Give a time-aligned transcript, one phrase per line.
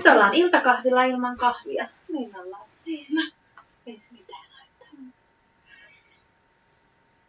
[0.00, 1.88] Nyt ollaan iltakahvilla ilman kahvia.
[2.08, 2.68] Niin ollaan.
[2.86, 3.06] Niin.
[3.86, 4.88] Ei se mitään haittaa.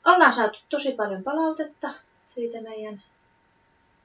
[0.06, 1.94] Ollaan saatu tosi paljon palautetta
[2.28, 3.04] siitä meidän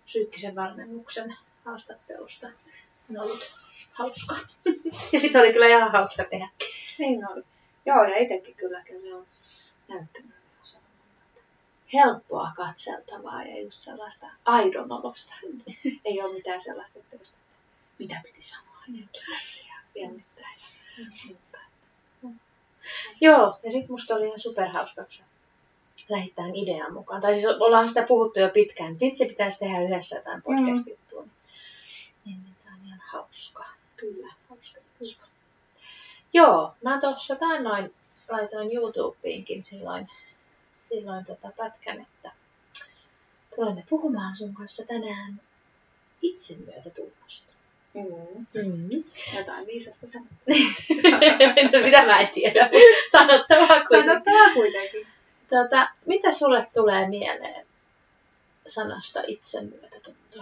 [0.04, 2.46] psyykkisen valmennuksen haastattelusta.
[3.10, 3.52] On ollut
[3.92, 4.36] hauska.
[5.12, 6.48] ja sitten oli kyllä ihan hauska tehdä.
[6.98, 7.42] Niin oli.
[7.86, 9.26] Joo, ja itsekin kyllä kyllä on
[9.88, 10.36] näyttänyt
[11.92, 15.34] helppoa katseltavaa ja just sellaista aidon olosta.
[16.04, 17.16] Ei ole mitään sellaista, että
[17.98, 19.06] mitä piti sanoa ja
[19.94, 20.08] ja ja
[21.26, 21.58] muuta.
[23.20, 25.24] Joo, ja sitten musta oli ihan superhauska, kun sä
[26.08, 27.22] lähit tähän idean mukaan.
[27.22, 31.22] Tai siis ollaan sitä puhuttu jo pitkään, että itse pitäisi tehdä yhdessä jotain podcast-juttua.
[31.22, 31.30] Niin,
[32.24, 33.66] niin, niin tämä on ihan hauska.
[33.96, 34.34] Kyllä.
[34.48, 35.26] Hauska, hauska.
[36.32, 37.94] Joo, mä tuossa tain noin
[38.28, 40.08] laitoin YouTubeenkin silloin,
[40.72, 42.32] silloin tota pätkän, että
[43.56, 45.40] tulemme puhumaan sun kanssa tänään
[46.22, 47.55] itsemyötätunnosta.
[47.96, 48.46] Mm.
[48.54, 49.04] Mm.
[49.36, 50.28] Jotain viisasta sanoa.
[51.72, 52.70] no sitä mä en tiedä.
[53.12, 54.08] Sanottavaa kuitenkin.
[54.08, 55.06] Sanottavaa kuitenkin.
[55.50, 57.66] Tota, mitä sulle tulee mieleen
[58.66, 60.40] sanasta itsemyötätunto?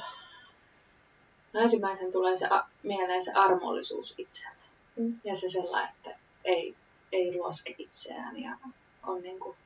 [1.52, 4.56] No ensimmäisen tulee se a- mieleen se armollisuus itselle.
[4.96, 5.20] Mm.
[5.24, 6.74] Ja se sellainen, että ei,
[7.12, 8.56] ei ruoske itseään ja
[9.06, 9.56] on niin kuin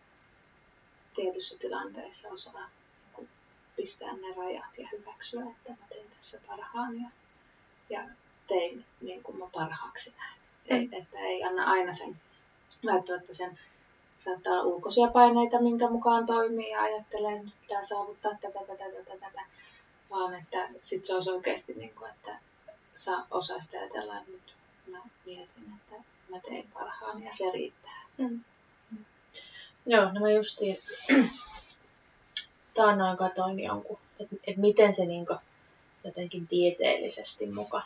[1.14, 2.70] tietyissä tilanteissa osaa
[3.02, 3.28] niin kuin
[3.76, 7.08] pistää ne rajat ja hyväksyä, että mä teen tässä parhaan ja,
[7.90, 8.00] ja
[8.48, 10.38] tein niin kuin mä parhaaksi näin.
[10.70, 10.76] Mm.
[10.76, 12.16] Ei, että ei anna aina sen
[12.86, 13.58] välttämättä sen
[14.18, 19.18] saattaa olla ulkoisia paineita, minkä mukaan toimii ja ajattelee, että pitää saavuttaa tätä, tätä, tätä,
[19.20, 19.42] tätä,
[20.10, 22.38] vaan että sit se olisi oikeasti niin kuin, että
[22.94, 24.54] sä osaisit ajatella, että nyt
[24.86, 28.02] mä mietin, että mä tein parhaan ja se riittää.
[28.18, 28.44] Mm.
[29.86, 30.78] Joo, no mä justiin
[32.76, 35.34] taannoin katoin jonkun, että et miten se niinku
[36.04, 37.82] jotenkin tieteellisesti muka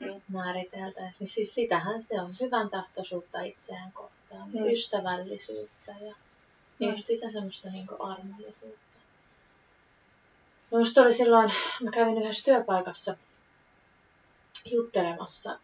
[0.00, 0.22] Mm.
[0.28, 1.16] määriteltäisiin.
[1.18, 4.66] Niin siis sitähän se on hyvän tahtoisuutta itseään kohtaan, Mm.
[4.72, 6.14] ystävällisyyttä ja
[6.78, 6.88] Mm.
[6.90, 8.98] just sitä semmoista niinku armollisuutta.
[10.70, 11.52] No musta oli silloin,
[11.82, 13.16] mä kävin yhdessä työpaikassa
[14.64, 15.58] juttelemassa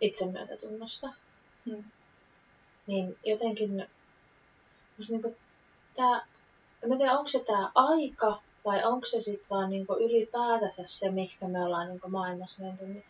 [0.00, 1.12] itsemyötätunnosta.
[1.64, 1.84] Mm.
[2.86, 3.86] Niin jotenkin
[4.96, 5.36] musta niinku
[5.96, 6.26] tää,
[6.82, 11.10] en mä tiedä onko se tää aika vai onko se sitten vaan niinku ylipäätänsä se,
[11.10, 13.04] mihinkä me ollaan niinku maailmassa menty, niin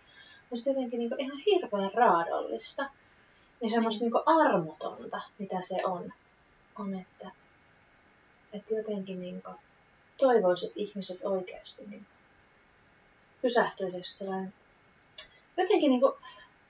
[0.51, 2.91] musta jotenkin niinku ihan hirveän raadollista
[3.61, 6.13] ja semmoista niinku armotonta, mitä se on.
[6.79, 7.31] On, että,
[8.53, 9.51] että jotenkin niinku
[10.19, 12.07] toivoisin, että ihmiset oikeasti niinku
[13.43, 14.55] pysähtyisivät sellainen,
[15.57, 16.17] jotenkin niinku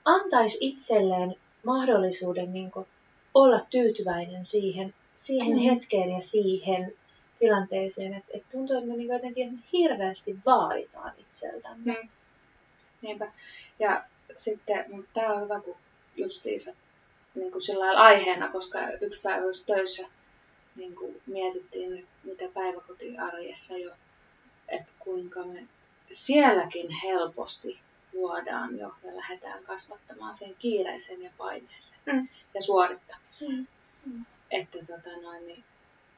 [0.05, 2.87] antaisi itselleen mahdollisuuden niinku
[3.33, 5.63] olla tyytyväinen siihen, siihen Mm.
[5.63, 6.93] hetkeen ja siihen
[7.43, 11.97] tilanteeseen, että et tuntuu, että me niinku jotenkin hirveästi vaaditaan itseltämme.
[12.03, 12.09] Mm.
[13.01, 13.31] Niinpä.
[13.79, 14.03] Ja
[14.35, 15.77] sitten, mutta tämä on hyvä, kun
[16.17, 16.73] justiinsa
[17.35, 20.07] niin kuin sillä lailla aiheena, koska yksi päivä just töissä
[20.75, 23.91] niin kuin mietittiin, mitä päiväkotiarjessa jo,
[24.67, 25.67] että kuinka me
[26.11, 27.79] sielläkin helposti
[28.13, 32.27] luodaan jo ja lähdetään kasvattamaan sen kiireisen ja paineeseen Mm.
[32.53, 33.67] ja suorittamiseen.
[34.05, 34.25] Mm.
[34.51, 35.63] Että, tota noin, niin,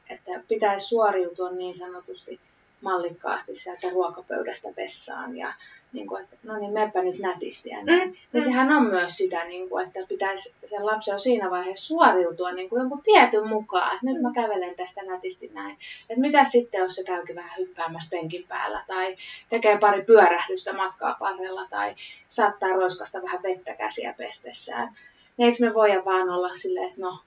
[0.10, 2.40] että pitäisi suoriutua niin sanotusti
[2.82, 5.54] mallikkaasti sieltä ruokapöydästä vessaan ja
[5.94, 8.10] niin kuin, että no niin, meppä nyt nätisti ja näin.
[8.10, 8.42] Mm, Niin mm.
[8.44, 12.70] sehän on myös sitä, niin kuin, että pitäisi sen lapsen jo siinä vaiheessa suoriutua niin
[12.70, 15.78] kuin jonkun tietyn mukaan, että nyt mä kävelen tästä nätisti näin.
[16.10, 19.18] Että mitä sitten, jos se käykin vähän hyppäämässä penkin päällä tai
[19.50, 21.96] tekee pari pyörähdystä matkaa varrella tai
[22.30, 24.98] saattaa roiskasta vähän vettä käsiä pestessään.
[25.38, 27.20] Niin eikö me voida vaan olla silleen, että no,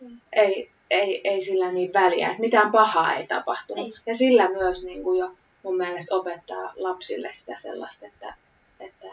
[0.00, 0.20] Mm.
[0.32, 3.86] ei, ei, ei sillä niin väliä, että mitään pahaa ei tapahtunut.
[3.86, 3.94] Ei.
[4.06, 5.30] Ja sillä myös niin kuin jo
[5.62, 8.34] mun mielestä opettaa lapsille sitä sellaista, että,
[8.80, 9.06] että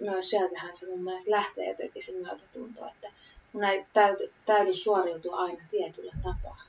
[0.00, 3.12] myös sieltähän se mun mielestä lähtee jotenkin se myötätunto, että
[3.52, 6.62] mun ei täyty, täydy suoriutua aina tietyllä tapaa.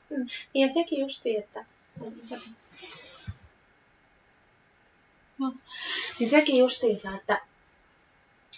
[0.54, 1.66] Ja sekin justi, että
[5.40, 5.54] no,
[6.20, 7.42] niin sekin justiinsa, että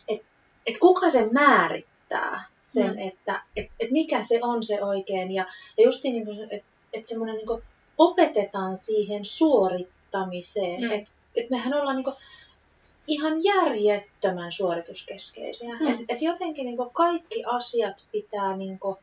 [0.08, 0.22] et,
[0.66, 2.44] et kuka sen määrittää
[2.74, 3.00] sen, Mm.
[3.00, 5.32] että et, et mikä se on se oikein.
[5.32, 5.46] Ja,
[5.78, 7.64] ja justiin niin että et semmoinen niin
[7.98, 10.82] opetetaan siihen suorittamiseen.
[10.82, 10.92] Mm.
[10.92, 12.16] Että et mehän ollaan niin kuin
[13.08, 15.76] ihan järjettömän suorituskeskeisiä.
[15.80, 15.88] Mm.
[15.88, 18.96] Et, et jotenkin niin kuin kaikki asiat pitää niin kuin,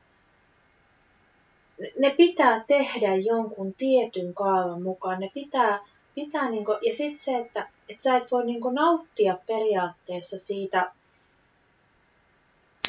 [1.99, 5.21] ne pitää tehdä jonkun tietyn kaavan mukaan.
[5.21, 5.79] Ne pitää,
[6.15, 10.93] pitää niinku, ja sitten se, että et sä et voi niinku nauttia periaatteessa siitä,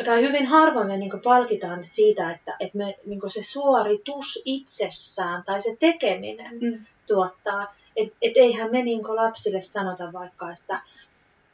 [0.06, 5.62] tai hyvin harvoin me niinku palkitaan siitä, että et me, niinku se suoritus itsessään tai
[5.62, 6.86] se tekeminen Mm.
[7.08, 7.76] tuottaa.
[7.96, 10.82] Et, et eihän me niinku lapsille sanota vaikka, että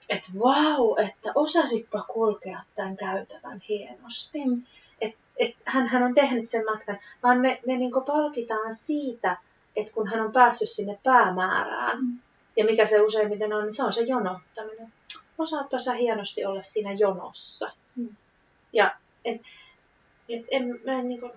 [0.09, 4.45] että vau, että osasitpa kulkea tämän käytävän hienosti.
[4.45, 4.63] Mm.
[5.01, 9.37] Et, et, hän, hän on tehnyt sen matkan, vaan me, me niinku palkitaan siitä,
[9.75, 12.19] että kun hän on päässyt sinne päämäärään, Mm.
[12.57, 14.93] ja mikä se useimmiten on, niin se on se jonottaminen.
[15.37, 17.71] Osaatpa sä hienosti olla siinä jonossa.
[17.95, 18.15] Mm.
[18.73, 19.41] Ja et,
[20.29, 21.31] et en, mä en niinku,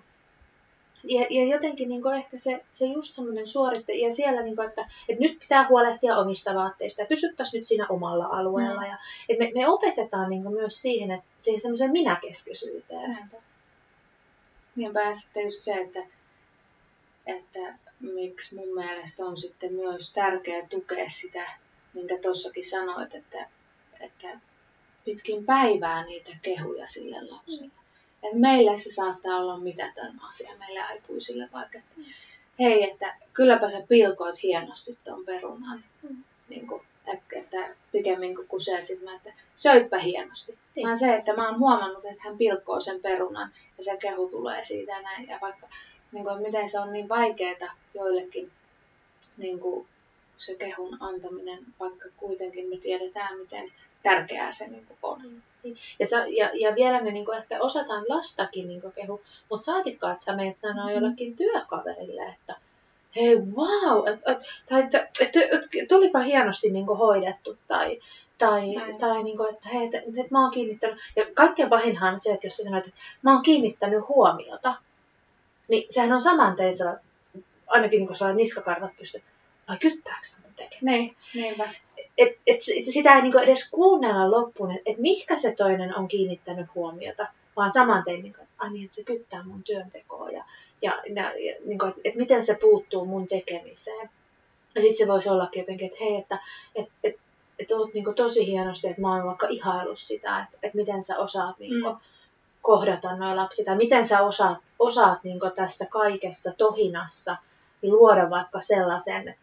[1.05, 5.23] ja, ja jotenkin niinku ehkä se, se just semmoinen suoritte, ja siellä, niinku, että, että
[5.23, 8.81] nyt pitää huolehtia omista vaatteista, ja pysyppäs nyt siinä omalla alueella.
[8.81, 8.87] Mm.
[8.87, 8.99] Ja,
[9.29, 13.11] että me, me opetetaan niinku myös siihen, että siihen semmoiseen minäkeskeisyyteen.
[13.11, 13.37] Näinpä.
[14.77, 16.00] Niinpä ja sitten just se, että,
[17.27, 21.50] että miksi mun mielestä on sitten myös tärkeää tukea sitä,
[21.94, 23.49] minkä tuossakin sanoit, että,
[24.00, 24.41] että
[25.06, 27.70] pitkin päivää niitä kehuja sille lapselle.
[28.23, 32.11] Et meille se saattaa olla mitätön asia, meille aikuisille vaikka, että
[32.61, 35.85] hei, että kylläpä sä pilkoit hienosti ton perunan.
[36.03, 36.25] Mm.
[36.49, 40.58] Niin kuin, että pikemmin kuin se, että, sit mä, että söitpä hienosti.
[40.75, 40.87] Niin.
[40.87, 44.62] Vaan se, että mä oon huomannut, että hän pilkkoo sen perunan ja se kehu tulee
[44.62, 45.29] siitä ja näin.
[45.29, 45.69] Ja vaikka,
[46.12, 48.50] niin kuin, miten se on niin vaikeaa joillekin
[49.37, 49.88] niin kuin,
[50.38, 53.73] se kehun antaminen, vaikka kuitenkin me tiedetään, miten
[54.11, 55.43] tärkeää se niin kuin, on.
[55.99, 59.20] Ja, sä, ja, ja vielä me niinku ehkä osataan lastakin niinku kehu,
[59.50, 60.94] mutta saatikkaa, että sä meet sanoa Mhm.
[60.94, 62.55] jollekin työkaverille, että
[63.17, 64.38] hei wow, et, et,
[64.69, 68.00] tai että et, et, et, tulipa hienosti niinku hoidettu, tai,
[68.38, 68.99] tai, Näin.
[68.99, 72.47] tai niinku, että hei, että et, mä oon kiinnittänyt, ja kaikkein pahinhan on se, että
[72.47, 74.75] jos sä sanoit, että mä oon kiinnittänyt huomiota,
[75.69, 77.05] niin sehän on saman tein sellainen,
[77.67, 79.23] ainakin niinku sellainen niskakarvat pysty,
[79.69, 80.85] vai kyttääkö sä mun tekemistä?
[80.91, 81.69] Niin, niinpä.
[82.18, 86.08] Et, et, et sitä ei niinku edes kuunnella loppuun, että et mihinkä se toinen on
[86.08, 87.26] kiinnittänyt huomiota,
[87.56, 90.44] vaan saman tein, niinku, että ai niin, että se kyttää mun työntekoa ja,
[90.82, 94.10] ja, ja, ja niinku, että et miten se puuttuu mun tekemiseen.
[94.74, 96.38] Ja sitten se voisi ollakin jotenkin, että hei, että
[96.74, 97.16] et, et,
[97.58, 101.18] et oot niinku tosi hienosti, että mä oon vaikka ihaillut sitä, että et miten sä
[101.18, 101.98] osaat niinku, Mm.
[102.62, 107.36] kohdata nuo lapsia, tai miten sä osaat, osaat niinku tässä kaikessa tohinassa
[107.82, 109.34] niin luoda vaikka sellaisen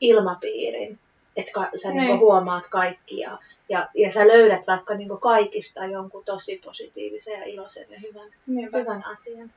[0.00, 0.98] ilmapiirin,
[1.36, 2.00] että ka- sä Niin.
[2.02, 3.38] niinku huomaat kaikki ja,
[3.68, 8.78] ja, sä löydät vaikka niinku kaikista jonkun tosi positiivisen ja iloisen ja hyvän, Niinpä.
[8.78, 9.52] hyvän asian.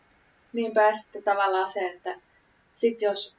[0.53, 2.15] Niinpä ja sitten tavallaan se, että
[2.75, 3.35] sit jos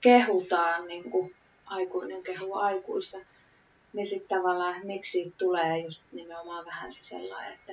[0.00, 1.34] kehutaan niin kuin
[1.66, 3.18] aikuinen kehuu aikuista,
[3.92, 7.72] niin sitten tavallaan miksi siitä tulee just nimenomaan vähän se sellainen, että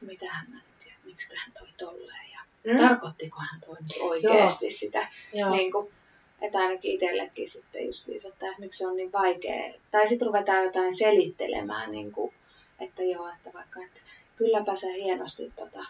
[0.00, 2.38] mitähän mä nyt ja miksi hän toi tolleen ja
[2.72, 2.78] Mm.
[2.80, 5.08] tarkoittiko hän toi nyt oikeasti sitä.
[5.32, 5.50] Joo.
[5.50, 5.92] Niin kuin,
[6.42, 9.74] että ainakin itsellekin sitten justiinsa, että miksi se on niin vaikea.
[9.90, 12.34] Tai sitten ruvetaan jotain selittelemään, niin kuin,
[12.80, 14.00] että joo, että vaikka, että
[14.36, 15.84] kylläpä sä hienosti tota,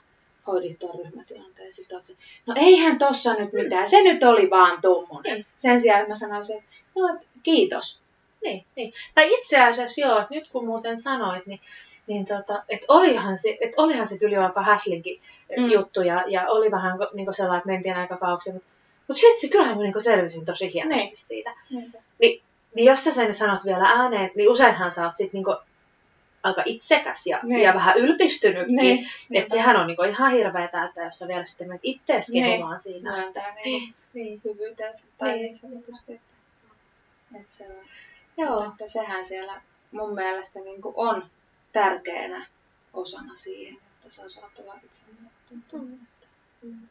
[0.47, 1.73] hoidit tuon ryhmätilanteen.
[1.73, 2.15] Sitten se,
[2.47, 5.33] no eihän tossa nyt mitään, se nyt oli vaan tommonen.
[5.33, 5.47] Niin.
[5.57, 8.03] Sen sijaan, mä sanoisin, että no, kiitos.
[8.45, 8.93] Niin, niin.
[9.15, 11.61] Tai itse asiassa joo, että nyt kun muuten sanoit, niin,
[12.07, 15.21] niin tota, että olihan se, et olihan se kyllä jo aika häslinkin
[15.57, 15.63] Mm.
[15.63, 15.71] mm.
[15.71, 18.69] juttu ja, ja oli vähän niin sellainen, että mentiin aika kauaksi, mutta
[19.09, 21.17] mut vitsi, kyllähän mä niin selvisin tosi hienosti Niin.
[21.17, 21.51] siitä.
[21.71, 21.99] Niinpä.
[22.75, 25.57] Niin jos sä sen sanot vielä ääneen, niin useinhan sä oot sit niinku
[26.43, 27.63] aika itsekäs ja, Niin.
[27.63, 28.77] ja vähän ylpistynytkin.
[28.77, 32.45] Niin, Että sehän on niinku ihan hirveetä, että jos sä vielä sitten menet ittees Niin.
[32.45, 33.13] kehumaan siinä.
[33.17, 34.41] myöntää niin, Niin.
[34.45, 35.43] hyvyytensä tai Niin.
[35.43, 36.13] niin sanotusti.
[36.13, 37.85] Että, että se on.
[38.37, 38.51] Joo.
[38.51, 39.61] Mutta että sehän siellä
[39.93, 41.27] mun mielestä niin kuin on
[41.73, 42.47] tärkeänä
[42.93, 45.81] osana siihen, että sä osaat olla itsetuntoa.
[45.81, 45.99] Mm.
[46.63, 46.89] Mm.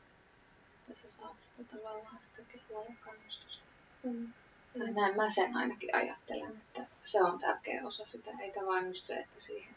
[0.91, 3.65] Että sä saat sitä tavallaan sitä kehua ja kannustusta.
[4.03, 4.33] Mm.
[4.75, 9.05] Ja näin mä sen ainakin ajattelen, että se on tärkeä osa sitä, eikä vain just
[9.05, 9.75] se, että siihen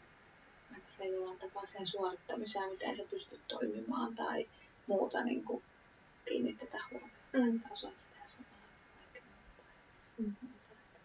[0.77, 4.47] että se jollain tapaa sen suorittamiseen, miten sä pystyt toimimaan tai
[4.87, 5.63] muuta niin kuin
[6.25, 7.15] kiinnitetä huomiota.
[7.33, 7.55] Mm.
[7.55, 9.69] Että osaat sitä muuta.
[10.17, 10.35] Mm.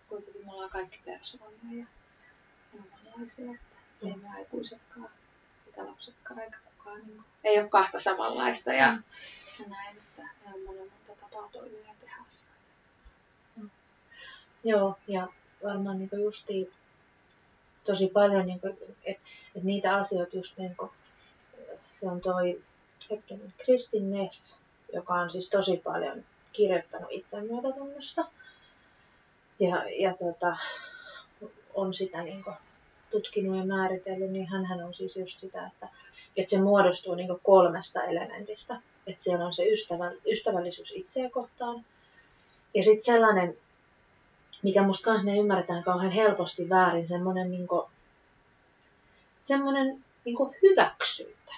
[0.09, 1.87] Kuitenkin me ollaan kaikki persoonia ja
[2.75, 4.09] omanlaisia, että Mm.
[4.09, 5.11] ei me aikuisetkaan,
[5.67, 9.03] eikä lapsetkaan, eikä kukaan niin kuin, ei ole kahta samanlaista ja, Mm.
[9.59, 12.61] Ja näin, että ne on monen monta tapaa toimia ja tehdä asioita.
[14.65, 15.29] Joo, ja
[15.65, 16.73] varmaan niinku justiin
[17.85, 18.67] tosi paljon, niinku,
[19.05, 20.93] että et niitä asioita just niinku,
[21.93, 22.63] se on toi
[23.11, 24.53] hetken Kristin Neff,
[24.93, 28.27] joka on siis tosi paljon kirjoittanut itsemyötätunnosta.
[29.61, 30.57] Ja, ja tota,
[31.75, 32.51] on sitä niinku
[33.11, 35.89] tutkinut ja määritellyt, niin hän on siis just sitä, että,
[36.37, 38.81] että se muodostuu niinku kolmesta elementistä.
[39.11, 41.85] Että siellä on se ystävä, ystävällisyys itseä kohtaan.
[42.75, 43.57] Ja sitten sellainen,
[44.63, 47.89] mikä musta kanssa me ymmärretään kauhean helposti väärin, semmoinen niinku,
[49.41, 51.55] semmoinen niinku hyväksyntä.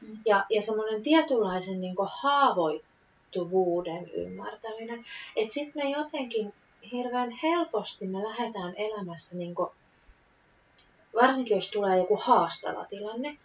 [0.00, 0.18] Mm.
[0.26, 5.04] Ja, ja semmoinen tietynlaisen niinku haavoittuvuuden ymmärtäminen.
[5.36, 6.54] Että sitten me jotenkin
[6.92, 9.72] hirveän helposti me lähdetään elämässä niinku
[11.14, 13.38] varsinkin jos tulee joku haastava tilanne,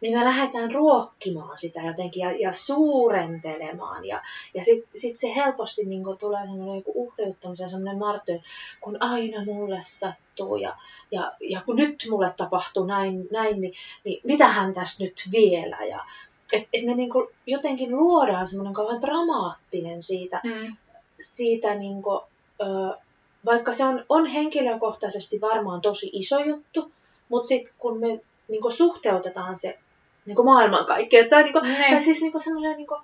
[0.00, 4.04] niin me lähdetään ruokkimaan sitä jotenkin ja, ja suurentelemaan.
[4.04, 4.22] Ja,
[4.54, 8.40] ja sitten sit se helposti niin tulee semmoinen joku uhriuttamisen semmoinen martty,
[8.80, 10.76] kun aina mulle sattuu ja,
[11.10, 13.74] ja, ja kun nyt mulle tapahtuu näin, näin niin,
[14.04, 15.78] niin mitähän tässä nyt vielä.
[15.84, 16.04] Ja,
[16.52, 17.10] et, et me niin
[17.46, 20.76] jotenkin luodaan semmoinen kauhean dramaattinen siitä, mm.
[21.20, 22.20] siitä niin kuin,
[22.60, 22.98] ö,
[23.44, 26.92] vaikka se on, on henkilökohtaisesti varmaan tosi iso juttu,
[27.28, 29.78] mutta sitten kun me niin kuin suhteutetaan se
[30.26, 33.00] niin kuin maailmankaikkeuteen, tai, niin kuin, tai siis niin kuin sellainen niin kuin,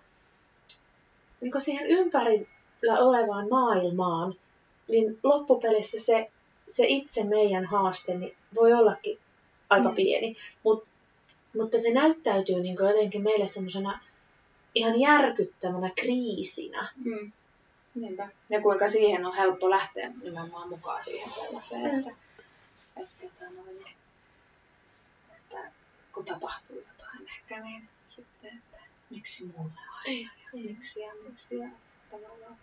[1.41, 4.35] niin kuin siihen ympärillä olevaan maailmaan,
[4.89, 6.31] niin loppupelissä se,
[6.69, 9.19] se itse meidän haaste niin voi ollakin
[9.71, 9.95] aika mm.
[9.95, 10.85] pieni, Mut,
[11.57, 14.01] mutta se näyttäytyy niin kuin jotenkin meille semmoisena
[14.75, 16.89] ihan järkyttävänä kriisinä.
[17.05, 17.33] Mm.
[17.95, 18.29] Niinpä.
[18.51, 21.99] Ja kuinka siihen on helppo lähteä nimenomaan mukaan siihen sellaiseen, mm.
[21.99, 22.11] että,
[22.97, 23.91] että, että, tota
[25.37, 25.73] että
[26.13, 26.83] kun tapahtuu
[27.59, 28.79] niin sitten, että
[29.11, 29.71] miksi mulle
[30.07, 30.61] aina ja mm.
[30.63, 31.69] miksi ja miksi ja
[32.11, 32.57] tavallaan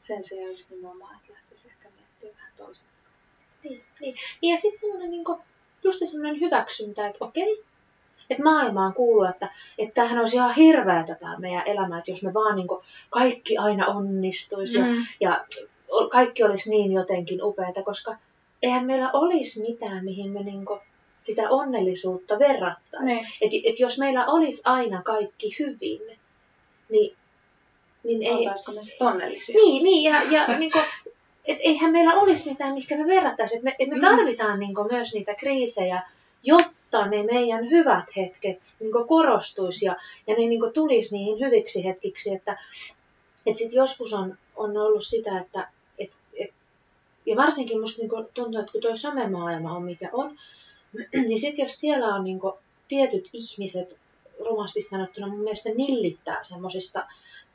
[0.00, 2.86] sen sijaan just nimenomaan, että lähtisi ehkä miettimään vähän toisen
[3.64, 4.16] niin, niin.
[4.42, 5.24] Ja sitten semmoinen niin
[5.84, 7.64] just semmoinen hyväksyntä, että okei,
[8.30, 12.34] että maailmaan kuuluu, että, että tämähän olisi ihan hirveä tämä meidän elämä, että jos me
[12.34, 14.84] vaan niin kuin, kaikki aina onnistuisi mm.
[14.84, 15.44] ja, ja
[16.10, 18.16] kaikki olisi niin jotenkin upeata, koska
[18.62, 20.80] eihän meillä olisi mitään, mihin me niin kuin,
[21.24, 23.06] sitä onnellisuutta verrattaisiin.
[23.06, 23.26] Niin.
[23.40, 26.00] Että et jos meillä olisi aina kaikki hyvin,
[26.88, 27.16] niin,
[28.04, 28.32] niin ei...
[28.32, 29.54] Oltaisiko me sitten onnellisia?
[29.54, 30.84] Niin, niin ja, ja niin kuin,
[31.44, 33.58] et eihän meillä olisi mitään, mihinkä me verrattaisiin.
[33.58, 34.00] Et me, et me mm.
[34.00, 36.02] tarvitaan niin kuin, myös niitä kriisejä,
[36.42, 42.34] jotta ne meidän hyvät hetket niin korostuisi ja, ja ne niin tulisi niihin hyviksi hetkiksi.
[42.34, 42.58] Että,
[43.46, 46.50] että sit joskus on, on ollut sitä, että et, et,
[47.26, 50.38] ja varsinkin musta niin tuntuu, että kun tuo somemaailma on mikä on,
[51.28, 52.40] niin sitten jos siellä on niin
[52.88, 53.98] tietyt ihmiset,
[54.46, 57.06] rumasti sanottuna mun mielestä nillittää semmoisista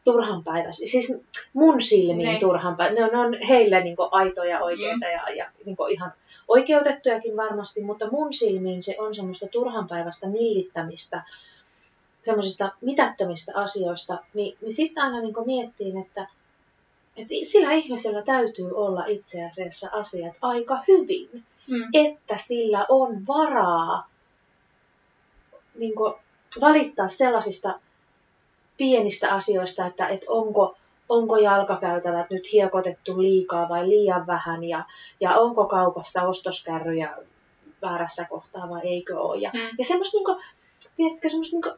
[0.04, 1.22] turhanpäiväisiä, siis
[1.54, 2.40] mun silmiin ne.
[2.40, 5.12] turhanpäiväisiä, ne on, ne on heille niin aitoja oikeita mm.
[5.12, 6.14] ja, ja niin ihan
[6.48, 11.24] oikeutettujakin varmasti, mutta mun silmiin se on semmoista turhanpäiväistä nillittämistä,
[12.22, 16.28] semmoisista mitättömistä asioista, niin, niin sitten aina niin miettiin, että,
[17.18, 21.90] että sillä ihmisellä täytyy olla itse asiassa asiat aika hyvin, mm.
[21.94, 24.10] että sillä on varaa
[25.76, 25.94] niin
[26.62, 27.80] valittaa sellaisista
[28.78, 30.76] pienistä asioista, että, että onko,
[31.10, 34.84] onko jalkakäytävät nyt hiekotettu liikaa vai liian vähän ja,
[35.20, 37.18] ja onko kaupassa ostoskärryjä
[37.82, 39.42] väärässä kohtaa vai eikö ole.
[39.42, 39.60] Ja, mm.
[39.78, 40.42] ja semmoista niinku,
[40.98, 41.70] tiedätkö, semmoista niinku,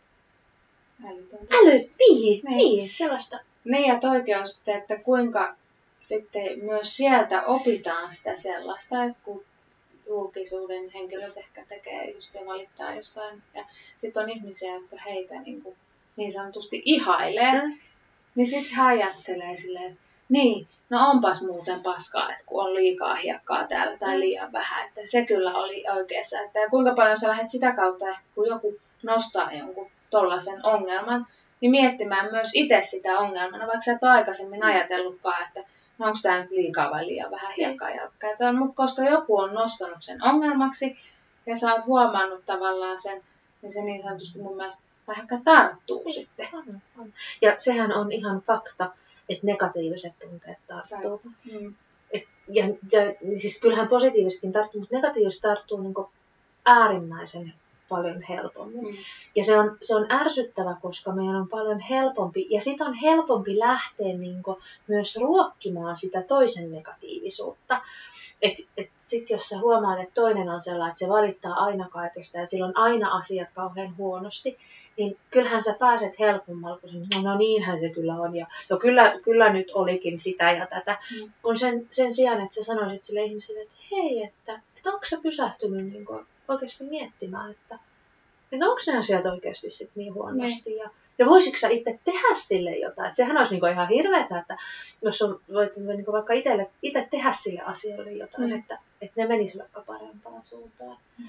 [1.53, 3.39] äly, niin, niin, niin, sellaista.
[3.65, 5.55] Niin ja toikin on sitten, että kuinka
[5.99, 9.43] sitten myös sieltä opitaan sitä sellaista, että kun
[10.11, 13.41] julkisuuden henkilöt ehkä tekee just ja valittaa jostain.
[13.53, 13.65] Ja
[13.97, 15.75] sitten on ihmisiä, jotka heitä niin, kuin,
[16.15, 17.61] niin sanotusti ihailee.
[17.61, 17.77] Mm.
[18.35, 23.15] Niin sitten hän ajattelee silleen, että niin, no onpas muuten paskaa, että kun on liikaa
[23.15, 24.19] hiekkaa täällä tai mm.
[24.19, 24.87] liian vähän.
[24.87, 26.41] Että se kyllä oli oikeassa.
[26.41, 31.27] Että ja kuinka paljon sä lähdet sitä kautta, kun joku nostaa jonkun tollaisen ongelman,
[31.61, 34.67] niin miettimään myös itse sitä ongelmana, vaikka sä et ole aikaisemmin mm.
[34.67, 35.71] ajatellutkaan, että
[36.01, 38.53] no onko tämä nyt liikaa vai liian vähän hiekkaa jalkkaa.
[38.59, 40.97] Mutta koska joku on nostanut sen ongelmaksi
[41.45, 43.23] ja sä oot huomannut tavallaan sen,
[43.61, 46.47] niin se niin sanotusti mun mielestä vähän tarttuu niin, sitten.
[46.53, 47.13] On, on.
[47.41, 48.91] Ja sehän on ihan fakta,
[49.29, 51.21] että negatiiviset tunteet tarttuu.
[51.53, 51.75] Mm.
[52.11, 53.01] Et, ja, ja,
[53.39, 55.93] siis kyllähän positiivisetkin tarttuu, mutta negatiiviset tarttuu niin
[56.65, 57.53] äärimmäisen
[57.91, 58.87] paljon helpommin.
[58.87, 58.97] Mm.
[59.35, 63.59] Ja se on, se on ärsyttävä, koska meidän on paljon helpompi, ja sitä on helpompi
[63.59, 64.57] lähteä niin kuin,
[64.87, 67.81] myös ruokkimaan sitä toisen negatiivisuutta.
[68.41, 72.37] Et, et sit jos sä huomaat, että toinen on sellainen, että se valittaa aina kaikesta
[72.37, 74.57] ja sillä on aina asiat kauhean huonosti,
[74.97, 79.19] niin kyllähän sä pääset helpommalla, kun no, no niinhän se kyllä on, ja no kyllä,
[79.23, 81.31] kyllä nyt olikin sitä ja tätä, mm.
[81.41, 85.17] kun sen, sen sijaan, että sä sanoisit sille ihmiselle, että hei, että, että onko sä
[85.21, 87.79] pysähtynyt niin kuin, oikeasti miettimään, että,
[88.51, 90.69] että onko ne asiat oikeasti sit niin huonosti.
[90.69, 90.75] Ne.
[90.75, 90.89] Ja,
[91.19, 93.09] ja voisitko sä itse tehdä sille jotain?
[93.09, 94.57] Et sehän olisi niinku ihan hirveetä, että
[95.01, 98.59] jos on, voit niinku vaikka itelle, itse tehdä sille asialle jotain, mm.
[98.59, 100.97] että, että ne menisivät vaikka parempaan suuntaan.
[101.17, 101.25] Mm.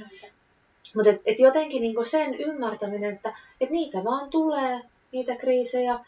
[0.94, 4.80] Mutta et, et jotenkin niinku sen ymmärtäminen, että et niitä vaan tulee,
[5.12, 6.00] niitä kriisejä.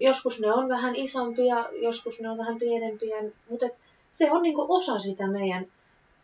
[0.00, 3.16] Joskus ne on vähän isompia, joskus ne on vähän pienempiä,
[3.50, 3.66] mutta
[4.10, 5.66] se on niinku osa sitä meidän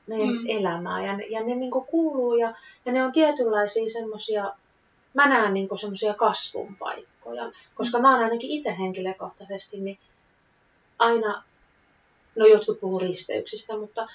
[0.07, 0.45] meidän mm.
[0.49, 1.07] elämää.
[1.07, 4.53] Ja, ja ne niin kuuluu ja, ja ne on tietynlaisia semmoisia,
[5.15, 7.53] mä näen niin semmoisia kasvun paikkoja.
[7.75, 9.99] Koska mä oon ainakin itse henkilökohtaisesti, niin
[10.99, 11.43] aina,
[12.37, 14.07] no jotkut puhuu risteyksistä, mutta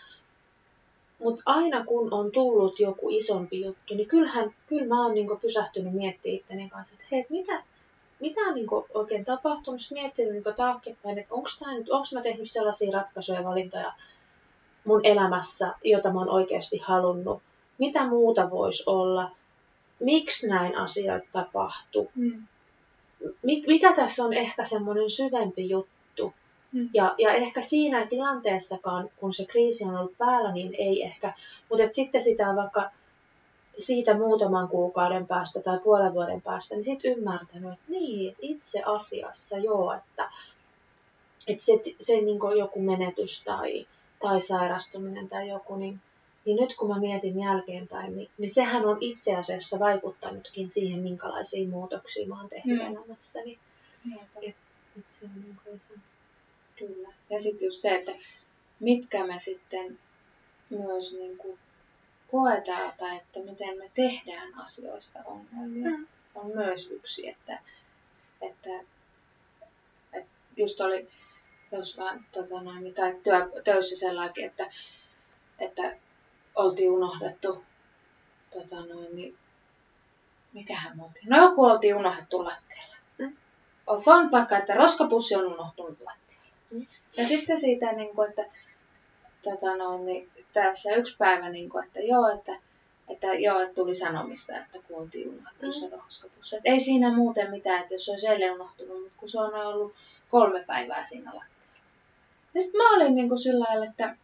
[1.19, 5.93] Mutta aina kun on tullut joku isompi juttu, niin kyllähän, kyllä mä oon niinku pysähtynyt
[5.93, 7.63] miettimään itteni kanssa, että hei, mitä,
[8.19, 11.49] mitä on niinku oikein tapahtunut, miettinyt niinku taaksepäin, että onko
[12.13, 13.93] mä tehnyt sellaisia ratkaisuja ja valintoja
[14.85, 17.41] mun elämässä, jota mä oon oikeasti halunnut,
[17.77, 19.31] mitä muuta voisi olla,
[19.99, 22.43] miksi näin asiat tapahtuu, Mm.
[23.43, 26.33] mikä tässä on ehkä semmoinen syvempi juttu.
[26.71, 26.89] Mm.
[26.93, 31.33] Ja, ja ehkä siinä tilanteessakaan, kun se kriisi on ollut päällä, niin ei ehkä.
[31.69, 32.91] Mutta sitten sitä vaikka
[33.77, 39.57] siitä muutaman kuukauden päästä tai puolen vuoden päästä, niin sitten ymmärtänyt, että niin, itse asiassa
[39.57, 40.29] joo, että,
[41.47, 43.87] että se, se niin joku menetys tai,
[44.19, 45.99] tai sairastuminen tai joku, niin,
[46.45, 51.67] niin nyt kun mä mietin jälkeenpäin, niin, niin sehän on itse asiassa vaikuttanutkin siihen, minkälaisia
[51.67, 52.95] muutoksia mä oon tehnyt Mm.
[52.95, 53.59] elämässäni.
[54.05, 54.39] Niinpä.
[54.99, 56.03] Et se on niin kuin ihan...
[56.75, 57.09] Kyllä.
[57.29, 58.11] Ja sitten just se, että
[58.79, 59.99] mitkä me sitten
[60.69, 61.59] myös niin kuin
[62.31, 66.07] koetaan tai että miten me tehdään asioista ongelmia, Mm.
[66.35, 67.59] on myös yksi, että,
[68.41, 68.69] että,
[70.13, 71.07] että just oli
[71.71, 74.69] jossain tota noin, tai työ, töissä sellainen, että,
[75.59, 75.95] että
[76.55, 77.63] oltiin unohdettu,
[78.51, 79.37] tota noin, niin,
[80.53, 82.95] mikähän me oltiin, no joku oltiin unohdettu lattialla.
[83.17, 83.37] Mm.
[83.87, 86.47] Olkoon vaikka, että roskapussi on unohtunut lattialla.
[86.71, 86.85] Mm.
[87.17, 88.45] Ja sitten siitä, niin kuin, että
[89.41, 92.51] tota noin, niin tässä yksi päivä, niin kuin, että joo, että,
[93.09, 96.55] että joo, että tuli sanomista, että kun oltiin unohtunut se roskapussi.
[96.55, 99.53] Että ei siinä muuten mitään, että jos se olisi eilen unohtunut, mutta kun se on
[99.53, 99.93] ollut
[100.29, 101.58] kolme päivää siinä lattialla.
[102.53, 104.15] Ja sitten mä olin niin kuin sillä lailla, että,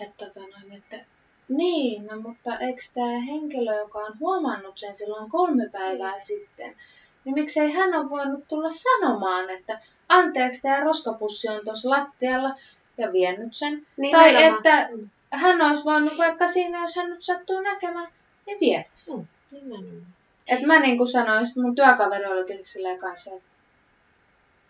[0.00, 1.04] että, tota noin, että
[1.48, 6.76] niin, no, mutta eikö tämä henkilö, joka on huomannut sen silloin kolme päivää sitten,
[7.24, 12.54] niin miksei hän ole voinut tulla sanomaan, että anteeksi, tämä roskapussi on tuossa lattialla
[12.98, 13.86] ja vienyt sen.
[13.96, 14.56] Niin, tai nimenomaan.
[14.56, 15.08] että Mm.
[15.30, 18.12] hän olisi voinut vaikka siinä, jos hän nyt sattuu näkemään,
[18.46, 19.16] niin viedä sen.
[19.16, 19.26] Mm.
[19.50, 20.06] Nimenomaan.
[20.46, 23.50] Et mä niin kuin sanoin, sit mun työkaveri oli kanssa, että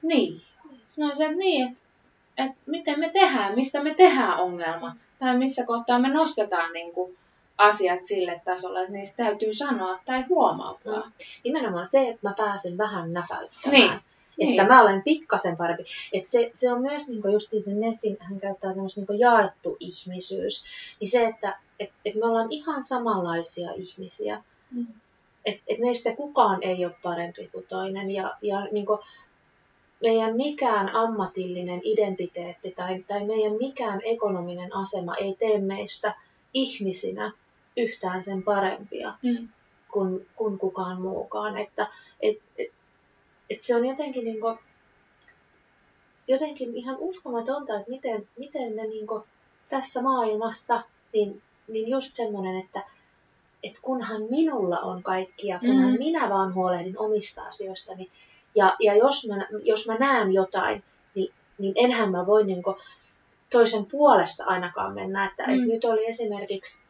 [0.03, 0.41] niin.
[0.89, 1.83] Sanoin se, että niin, että,
[2.45, 4.97] että miten me tehdään, mistä me tehdään ongelma.
[5.19, 7.17] Tai missä kohtaa me nostetaan niin kuin
[7.59, 11.01] asiat sille tasolle, että niistä täytyy sanoa tai huomauttaa.
[11.07, 11.13] Mm.
[11.45, 13.73] Nimenomaan se, että mä pääsen vähän näpäyttämään.
[13.73, 13.93] Niin.
[13.93, 14.67] Että Niin.
[14.67, 15.85] mä olen pikkasen parempi.
[16.13, 20.65] Että se, se on myös niin just se Neffin, hän käyttää tämmöistä niin jaettu ihmisyys.
[21.01, 24.43] Niin se, että et, et me ollaan ihan samanlaisia ihmisiä.
[24.71, 24.87] Mm.
[25.45, 28.11] Että et meistä kukaan ei ole parempi kuin toinen.
[28.11, 28.99] Ja, ja niin kuin
[30.03, 36.15] meidän mikään ammatillinen identiteetti tai, tai meidän mikään ekonominen asema ei tee meistä
[36.55, 37.33] ihmisinä
[37.77, 39.49] yhtään sen parempia Mm.
[39.93, 41.59] kuin, kuin kukaan muukaan.
[41.59, 41.87] Että
[42.21, 42.69] et, et,
[43.51, 44.59] et se on jotenkin, niin kuin,
[46.29, 49.23] jotenkin ihan uskomatonta, että miten, miten me niin kuin,
[49.71, 50.83] tässä maailmassa,
[51.13, 52.83] niin, niin just semmoinen, että
[53.63, 55.99] et kunhan minulla on kaikki ja kunhan Mm.
[55.99, 58.11] minä vaan huolehdin omista asioistani.
[58.55, 60.85] Ja, ja jos, mä, jos mä näen jotain,
[61.15, 62.77] niin, niin enhän mä voi niin kuin,
[63.51, 65.27] toisen puolesta ainakaan mennä.
[65.27, 65.55] Että, Mm.
[65.55, 66.83] et nyt oli esimerkiksi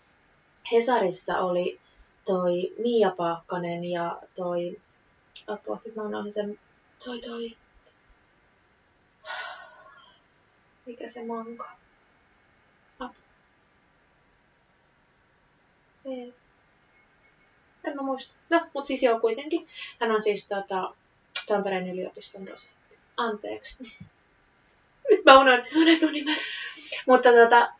[0.72, 1.80] Hesarissa oli
[2.24, 4.80] toi Mia Paakkanen ja toi,
[5.46, 6.58] apua, nyt mä unohdin sen,
[7.04, 7.56] toi toi,
[10.86, 11.70] mikä se manka?
[12.98, 13.14] Apua.
[16.04, 16.34] Ei.
[17.84, 18.34] En mä muista.
[18.50, 19.68] No, mut siis joo kuitenkin.
[20.00, 20.94] Hän on siis tota,
[21.50, 22.98] Tampereen yliopiston dosentti.
[23.16, 23.78] Anteeksi.
[25.10, 26.36] Nyt mä unohdin, unohdin nimen.
[27.06, 27.72] Mutta tota,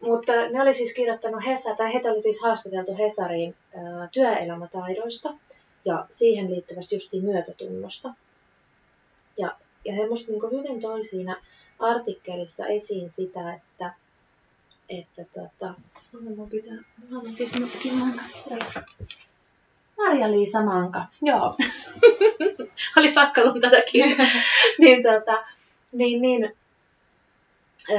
[0.00, 5.34] mutta ne oli siis kirjoittanut Hesa, tai heitä oli siis haastateltu Hesariin ää, työelämätaidoista
[5.84, 8.14] ja siihen liittyvästi justiin myötätunnosta.
[9.38, 11.42] Ja, ja he musta niin hyvin toi siinä
[11.78, 13.94] artikkelissa esiin sitä, että,
[14.88, 15.74] että tota,
[16.36, 18.22] mun pitää, mulla on siis nytkin manka.
[20.04, 21.56] Marja-Liisa Manka, joo.
[22.96, 24.16] oli pakko tätäkin.
[24.80, 25.44] niin, tota,
[25.92, 26.56] niin, niin,
[27.90, 27.98] öö,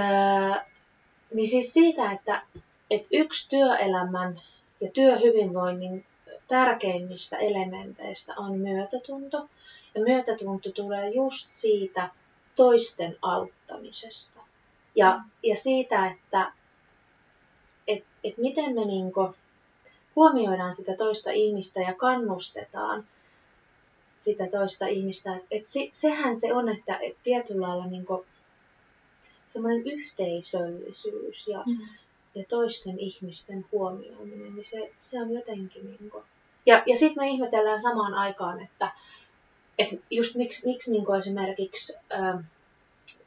[1.33, 2.41] niin siis siitä, että,
[2.89, 4.41] että yksi työelämän
[4.81, 6.05] ja työhyvinvoinnin
[6.47, 9.49] tärkeimmistä elementeistä on myötätunto.
[9.95, 12.09] Ja myötätunto tulee just siitä
[12.55, 14.39] toisten auttamisesta.
[14.95, 16.51] Ja, ja siitä, että
[17.87, 19.35] et, et miten me niinku
[20.15, 23.07] huomioidaan sitä toista ihmistä ja kannustetaan
[24.17, 25.35] sitä toista ihmistä.
[25.35, 28.25] Et, et se, sehän se on, että et tietyllä lailla niinku,
[29.47, 31.77] semmoinen yhteisöllisyys ja, Mm.
[32.35, 36.23] ja toisten ihmisten huomioiminen, niin se, se on jotenkin niin kuin...
[36.65, 38.91] Ja, ja sitten me ihmetellään samaan aikaan, että,
[39.79, 42.43] että just miksi, miksi niin kuin esimerkiksi ä,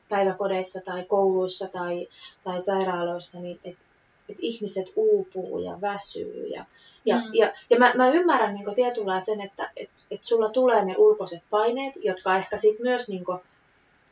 [0.09, 2.09] päiväkodeissa tai kouluissa tai,
[2.45, 3.86] tai sairaaloissa, niin että
[4.29, 6.47] että ihmiset uupuu ja väsyy.
[6.47, 6.65] Ja,
[7.05, 7.23] ja, Mm.
[7.33, 11.43] ja, ja mä, mä ymmärrän niin tietyllä sen, että et, et sulla tulee ne ulkoiset
[11.51, 13.25] paineet, jotka ehkä sitten myös niin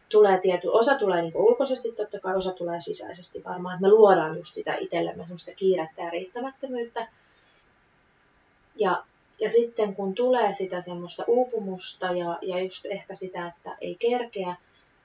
[0.08, 3.74] tulee tiety, osa tulee niin ulkoisesti, totta kai osa tulee sisäisesti varmaan.
[3.74, 7.08] että Me luodaan just sitä itsellemme semmoista kiirettä ja riittämättömyyttä.
[8.76, 9.04] Ja,
[9.40, 14.56] ja sitten kun tulee sitä semmoista uupumusta ja, ja just ehkä sitä, että ei kerkeä,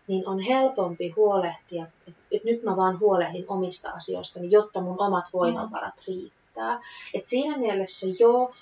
[0.10, 5.26] niin on helpompi huolehtia, että, että nyt mä vaan huolehdin omista asioistani, jotta mun omat
[5.34, 6.82] voimavarat riittää.
[7.14, 8.54] Et siinä mielessä joo,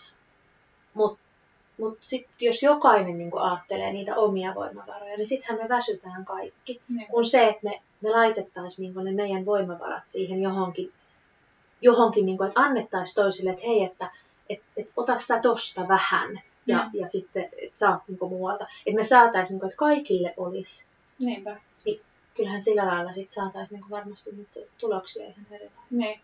[0.94, 1.20] mutta
[1.78, 6.82] mut sit, jos jokainen niin ajattelee niitä omia voimavaroja, niin sittenhän me väsytään kaikki.
[6.90, 7.08] Niin.
[7.08, 10.92] Kun se, että me, me laitettaisiin niin ne meidän voimavarat siihen johonkin,
[11.82, 14.12] johonkin niin kuin, että annettaisiin toisille, että hei, että
[14.50, 17.00] et, et ota sä tosta vähän ja, Mm.
[17.00, 18.68] ja sitten et saat niin muualta.
[18.86, 20.86] Että me saataisiin, niin kuin, että kaikille olisi
[21.20, 21.62] Niinpä.
[22.36, 25.82] kyllähän sillä lailla sit saataisiin niin varmasti nyt tuloksia ihan erilaisia.
[25.90, 26.22] Niin.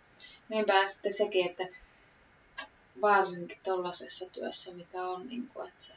[0.49, 1.67] Niinpä ja sitten sekin, että
[3.01, 5.93] varsinkin tuollaisessa työssä, mikä on, niin kuin, että sä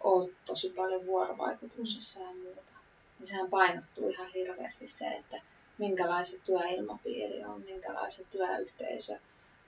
[0.00, 2.72] oot tosi paljon vuorovaikutuksessa ja muuta,
[3.18, 5.42] niin sehän painottuu ihan hirveästi se, että
[5.78, 9.18] minkälaiset työilmapiiri on, minkälaisen työyhteisö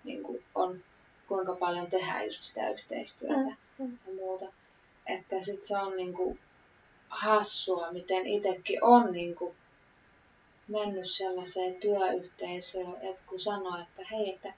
[0.04, 0.84] niin kuin on,
[1.28, 3.98] kuinka paljon tehdään just sitä yhteistyötä Mm, mm.
[4.06, 4.52] ja muuta.
[5.06, 6.38] Että sit se on niin kuin
[7.10, 9.54] hassua, miten itsekin on niin kuin
[10.68, 14.54] mennyt sellaiseen työyhteisöön, että kun sanoo, että hei, että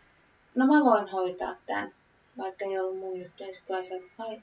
[0.57, 1.95] no mä voin hoitaa tämän,
[2.39, 4.43] vaikka ei ollut mun juttu, niin sitten se, että ai,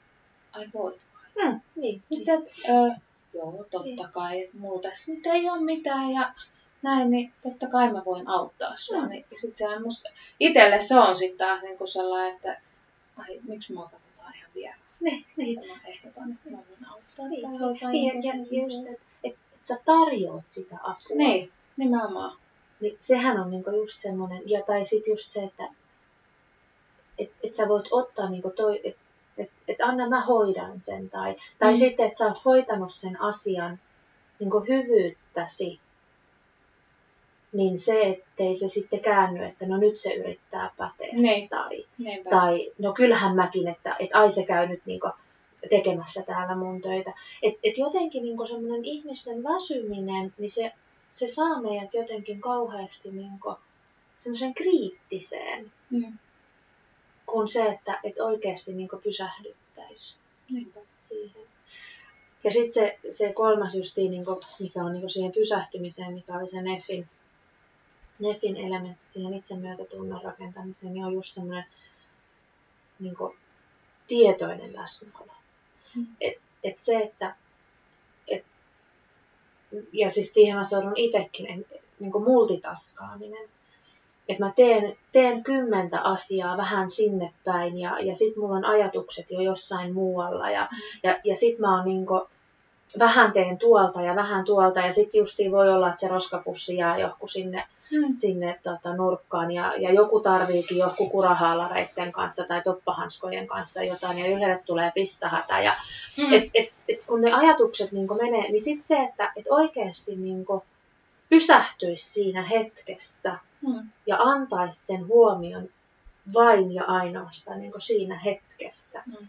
[0.52, 1.06] ai voit.
[1.42, 2.90] Mm, niin, Niin sitten, että öö,
[3.34, 6.34] joo, totta kai, mulla tässä nyt ei ole mitään ja
[6.82, 9.02] näin, niin totta kai mä voin auttaa sua.
[9.02, 9.08] Mm.
[9.08, 10.08] Niin, ja sit sehän musta,
[10.40, 12.60] itelle se on sitten taas niinku sellainen, että
[13.16, 15.04] ai, miksi mua katsotaan ihan vieraasti.
[15.04, 15.58] niin, niin.
[15.58, 15.74] Mä
[16.06, 16.20] että
[16.50, 18.88] mä voin auttaa Niin, tai hoitaa Niin, ja, ihmisen ja just se,
[19.24, 21.16] että et sä tarjoat sitä apua.
[21.16, 22.38] Niin, nimenomaan.
[22.80, 25.68] Niin sehän on niinku just semmoinen, ja tai sitten just se, että
[27.18, 29.00] et, et sä voit ottaa niinku toi, että
[29.38, 31.76] et, et anna mä hoidan sen, tai, tai Mm.
[31.76, 33.78] sitten, että sä oot hoitanut sen asian
[34.40, 35.80] niinku hyvyyttäsi,
[37.52, 41.48] niin se, ettei se sitten käänny, että no nyt se yrittää päteä, Niin.
[41.48, 42.30] tai, Niinpä.
[42.30, 45.08] tai no kyllähän mäkin, että et ai se käy nyt niinku
[45.68, 47.12] tekemässä täällä mun töitä.
[47.42, 50.72] Et, et jotenkin niinku semmoinen ihmisten väsyminen, niin se,
[51.10, 53.54] se saa meidät jotenkin kauheasti niinku
[54.18, 56.18] semmoisen kriittiseen, Mm.
[57.26, 60.20] kuin se, että et oikeasti niinku pysähdyttäisiin
[60.50, 60.80] Niinpä.
[60.98, 61.42] siihen.
[62.44, 66.62] Ja sitten se, se kolmas justiin, niinku, mikä on niinku siihen pysähtymiseen, mikä oli se
[66.62, 67.08] Neffin,
[68.18, 71.64] Neffin elementti siihen itsemyötätunnon rakentamiseen, niin on just semmoinen
[73.00, 73.36] niinku,
[74.06, 75.32] tietoinen läsnäolo.
[75.96, 76.06] Mm.
[76.20, 77.34] Et, et se, että
[78.28, 78.44] et,
[79.92, 81.66] ja siis siihen mä sorrun itsekin,
[82.00, 83.48] niin multitaskaaminen.
[84.28, 89.30] Että mä teen, teen kymmentä asiaa vähän sinne päin ja, ja sit mulla on ajatukset
[89.30, 90.78] jo jossain muualla ja, Mm.
[91.02, 92.28] ja, ja sit mä oon niinku,
[92.98, 96.98] vähän teen tuolta ja vähän tuolta ja sitten justiin voi olla, että se roskapussi jää
[96.98, 98.12] johonkin sinne, Mm.
[98.14, 104.26] sinne tota, nurkkaan ja, ja joku tarviikin johonkin kurahaalareitten kanssa tai toppahanskojen kanssa jotain ja
[104.26, 105.72] yhdelle tulee pissahätä ja
[106.16, 106.32] Mm.
[106.32, 110.44] et, et, et kun ne ajatukset niin menee, niin sitten se, että et oikeasti niin
[111.28, 113.88] pysähtyisi siinä hetkessä Mm.
[114.06, 115.68] ja antaisi sen huomion
[116.34, 119.02] vain ja ainoastaan niin siinä hetkessä.
[119.06, 119.26] Mm.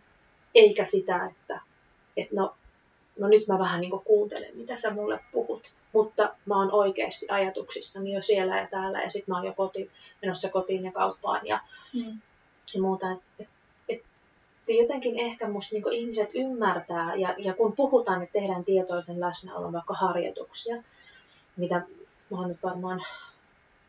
[0.56, 1.62] Eikä sitä, että
[2.18, 2.56] et no,
[3.20, 5.72] no nyt mä vähän niin kuuntelen, mitä sä mulle puhut.
[5.94, 9.92] Mutta mä oon oikeasti ajatuksissani jo siellä ja täällä ja sitten mä oon jo koti,
[10.22, 11.60] menossa kotiin ja kauppaan ja,
[11.94, 12.22] Mm.
[12.74, 13.12] ja muuta.
[13.12, 13.22] Et,
[13.90, 14.02] et,
[14.70, 19.74] et jotenkin ehkä musta niin ihmiset ymmärtää, ja, ja kun puhutaan, että tehdään tietoisen läsnäolon
[19.74, 20.84] vaikka harjoituksia,
[21.58, 21.76] mitä
[22.30, 23.04] mä oon nyt varmaan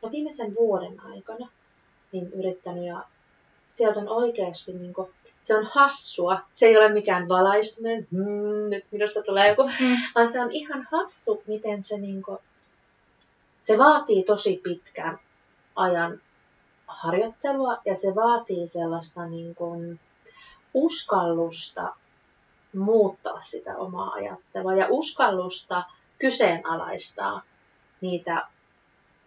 [0.03, 1.49] no viimeisen vuoden aikana
[2.13, 3.05] niin yrittänyt, ja
[3.67, 5.09] sieltä on oikeasti, niin kuin,
[5.43, 9.97] se on hassua, se ei ole mikään valaistuminen, hmm, nyt minusta tulee joku, Mm.
[10.15, 12.39] vaan se on ihan hassu, miten se, niin kuin,
[13.61, 15.19] se vaatii tosi pitkän
[15.77, 16.21] ajan
[16.87, 20.01] harjoittelua ja se vaatii sellaista niin kuin,
[20.75, 21.95] uskallusta
[22.75, 25.85] muuttaa sitä omaa ajattelua ja uskallusta
[26.19, 27.43] kyseenalaistaa
[28.01, 28.47] niitä,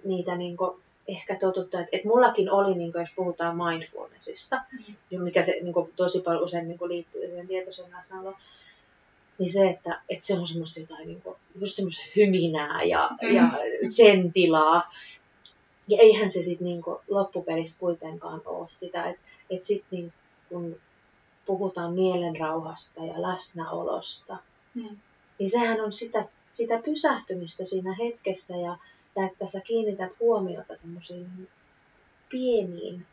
[0.04, 4.62] niitä niin kuin, ehkä totuttu, että, että mullakin oli, niin kuin, jos puhutaan mindfulnessista,
[5.12, 5.24] Mm.
[5.24, 8.36] mikä se niin kuin, tosi paljon usein niin kuin, liittyy siihen tietoisen läsnäoloon,
[9.40, 13.36] niin se, että, että se on semmoista jotain niin kuin, just semmoista hyminää ja, Mm.
[13.36, 13.52] ja
[13.90, 14.94] sen tilaa.
[15.90, 20.14] Ja eihän se sitten niin loppupelissä kuitenkaan ole sitä, että et sitten niin
[20.50, 20.76] kun
[21.46, 24.38] puhutaan mielenrauhasta ja läsnäolosta,
[24.74, 24.98] Mm.
[25.40, 28.78] niin sehän on sitä, sitä pysähtymistä siinä hetkessä ja,
[29.16, 31.48] ja että sä kiinnität huomiota semmoisiin
[32.30, 33.06] pieniin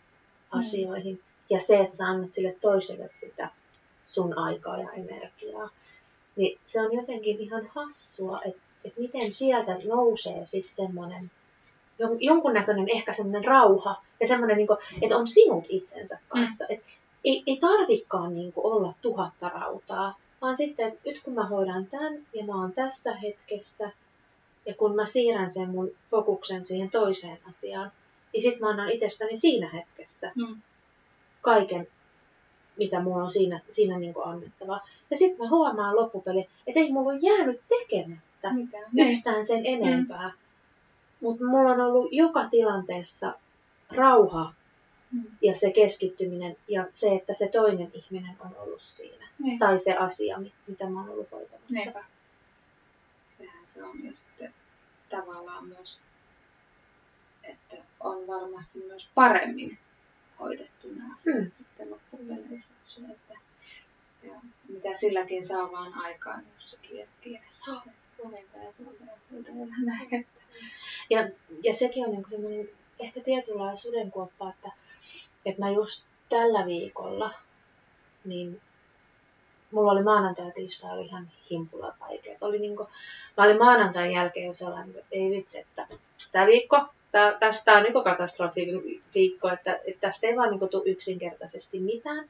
[0.51, 1.23] asioihin.
[1.51, 3.51] Ja se, että sä annat sille toiselle sitä
[4.03, 5.71] sun aikaa ja energiaa.
[6.37, 11.31] Niin se on jotenkin ihan hassua, että, että miten sieltä nousee sitten semmoinen
[12.21, 16.65] jonkunnäköinen ehkä semmoinen rauha ja semmoinen, niin kuin, että on sinut itsensä kanssa.
[16.65, 16.75] Mm.
[16.75, 16.87] Että
[17.25, 21.87] ei, ei tarvikaan niin kuin, olla tuhatta rautaa, vaan sitten, että nyt kun mä hoidan
[21.87, 23.91] tämän ja mä oon tässä hetkessä
[24.67, 27.93] ja kun mä siirrän sen mun fokuksen siihen toiseen asiaan,
[28.33, 30.63] niin sitten mä annan itsestäni siinä hetkessä mm.
[31.41, 31.87] kaiken,
[32.77, 34.87] mitä mulla on siinä, siinä niin kuin annettavaa.
[35.11, 38.91] Ja sitten mä huomaan loppupeli, että ei mulla ole jäänyt tekemättä Mitään.
[38.95, 40.29] yhtään sen enempää.
[40.29, 40.35] Mm.
[41.21, 43.35] Mutta mulla on ollut joka tilanteessa
[43.91, 44.55] rauha
[45.13, 45.25] mm.
[45.43, 49.29] ja se keskittyminen ja se, että se toinen ihminen on ollut siinä.
[49.39, 49.59] Niin.
[49.59, 51.75] Tai se asia, mitä mä oon ollut hoitamassa.
[51.75, 52.05] Niinpä.
[53.67, 54.05] Sehän se on.
[54.05, 54.55] Ja sitten
[55.09, 56.01] tavallaan myös,
[57.43, 59.79] että on varmasti myös paremmin
[60.41, 61.51] hoidettu nämä asiat mm.
[61.55, 63.35] sitten loppupeleissä kuin se, että
[64.23, 66.79] ja mitä silläkin saa vaan aikaan, jos se
[67.21, 67.73] kielessä.
[67.73, 67.83] Oh.
[71.11, 71.29] Ja,
[71.63, 74.73] ja sekin on niin semmoinen ehkä tietynlainen sudenkuoppa, että,
[75.45, 77.35] että mä just tällä viikolla,
[78.25, 78.61] niin
[79.73, 82.39] mulla oli maanantai ja tiistai oli ihan himpula vaikea.
[82.41, 82.89] Oli niin kuin,
[83.37, 85.87] mä olin maanantain jälkeen jo sellainen, että ei vitsi, että
[86.33, 88.67] tämä viikko, tämä, tästä on niin katastrofi
[89.15, 92.29] viikko, että, että tästä ei vaan niin tule yksinkertaisesti mitään.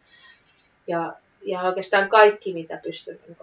[0.86, 3.36] Ja, ja oikeastaan kaikki, mitä pystyn niin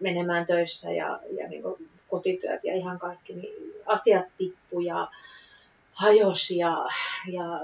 [0.00, 1.62] menemään töissä ja, ja niin
[2.08, 5.08] kotityöt ja ihan kaikki, niin asiat tippu ja
[5.92, 6.88] hajosi ja,
[7.26, 7.60] ja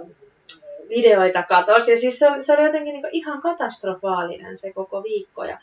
[0.88, 1.90] videoita katosi.
[1.90, 5.44] Ja siis se oli, se oli jotenkin niin ihan katastrofaalinen se koko viikko.
[5.44, 5.58] Ja,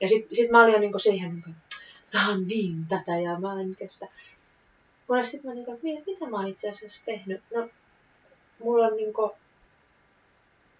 [0.00, 1.54] ja sitten sit mä olin jo niin siihen, niin kuin,
[2.12, 4.06] tämä on niin tätä ja mä en kestä.
[5.06, 7.42] Kunnes sitten mä niin kuin, mitä mä oon itse asiassa tehnyt?
[7.54, 7.68] No,
[8.58, 9.12] mulla on niin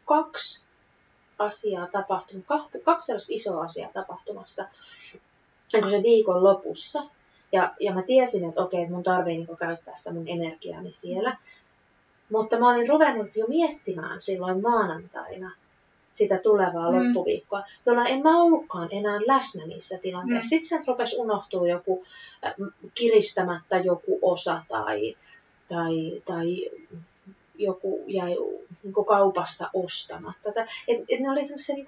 [0.05, 0.65] kaksi
[1.39, 2.45] asiaa tapahtunut,
[2.85, 4.69] kaksi sellaista isoa asiaa tapahtumassa
[5.73, 7.03] niin se viikon lopussa.
[7.53, 11.37] Ja, ja mä tiesin, että okei, että mun tarvii niin käyttää sitä mun energiaani siellä.
[12.31, 15.53] Mutta mä olin ruvennut jo miettimään silloin maanantaina
[16.11, 16.97] sitä tulevaa mm.
[16.97, 20.47] loppuviikkoa, jolla en mä ollutkaan enää läsnä niissä tilanteissa.
[20.47, 20.49] Mm.
[20.49, 22.05] Sitten sieltä rupesi unohtuu joku
[22.47, 22.55] äh,
[22.95, 25.17] kiristämättä joku osa tai,
[25.69, 26.71] tai, tai
[27.55, 28.37] joku jäi
[28.83, 30.51] niin kaupasta ostamatta.
[30.89, 31.87] Et, et ne oli semmoisia niin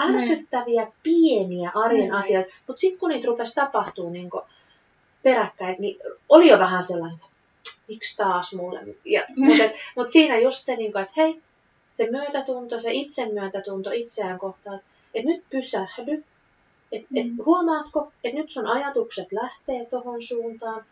[0.00, 0.92] ärsyttäviä mm.
[1.02, 2.18] pieniä arjen mm.
[2.18, 4.30] asioita, mutta sitten kun niitä rupesi tapahtuu niin
[5.24, 5.98] peräkkäin, niin
[6.28, 7.20] oli jo vähän sellainen,
[7.88, 8.80] miksi taas mulle.
[9.04, 9.46] Ja, mm.
[9.46, 11.42] mutta, et, mutta siinä just se, niin kuin, että hei,
[11.92, 14.80] se myötätunto, se itsemyötätunto itseään kohtaan,
[15.14, 16.24] että nyt pysähdy,
[16.92, 17.16] että mm.
[17.16, 20.84] et, huomaatko, että nyt sun ajatukset lähtee tuohon suuntaan,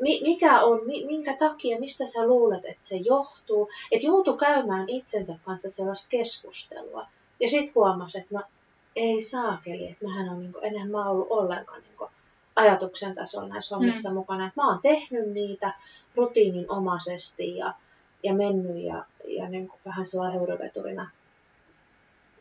[0.00, 3.70] mikä on, minkä takia, mistä sä luulet, että se johtuu.
[3.90, 7.06] Että joutu käymään itsensä kanssa sellaista keskustelua.
[7.40, 8.42] Ja sitten huomasi, että no
[8.96, 12.10] ei saakeli, että mähän on niin kuin, enää mä ollut ollenkaan niin kuin,
[12.56, 14.14] ajatuksen tasolla näissä hommissa mm.
[14.14, 14.46] mukana.
[14.46, 15.74] Että mä oon tehnyt niitä
[16.16, 17.74] rutiininomaisesti ja,
[18.22, 21.10] ja mennyt ja, ja niin kuin vähän sellainen höyryveturina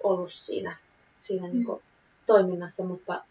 [0.04, 0.78] ollut siinä,
[1.18, 1.54] siinä mm.
[1.54, 1.84] niin kuin,
[2.26, 2.84] toiminnassa.
[2.84, 3.24] Mutta,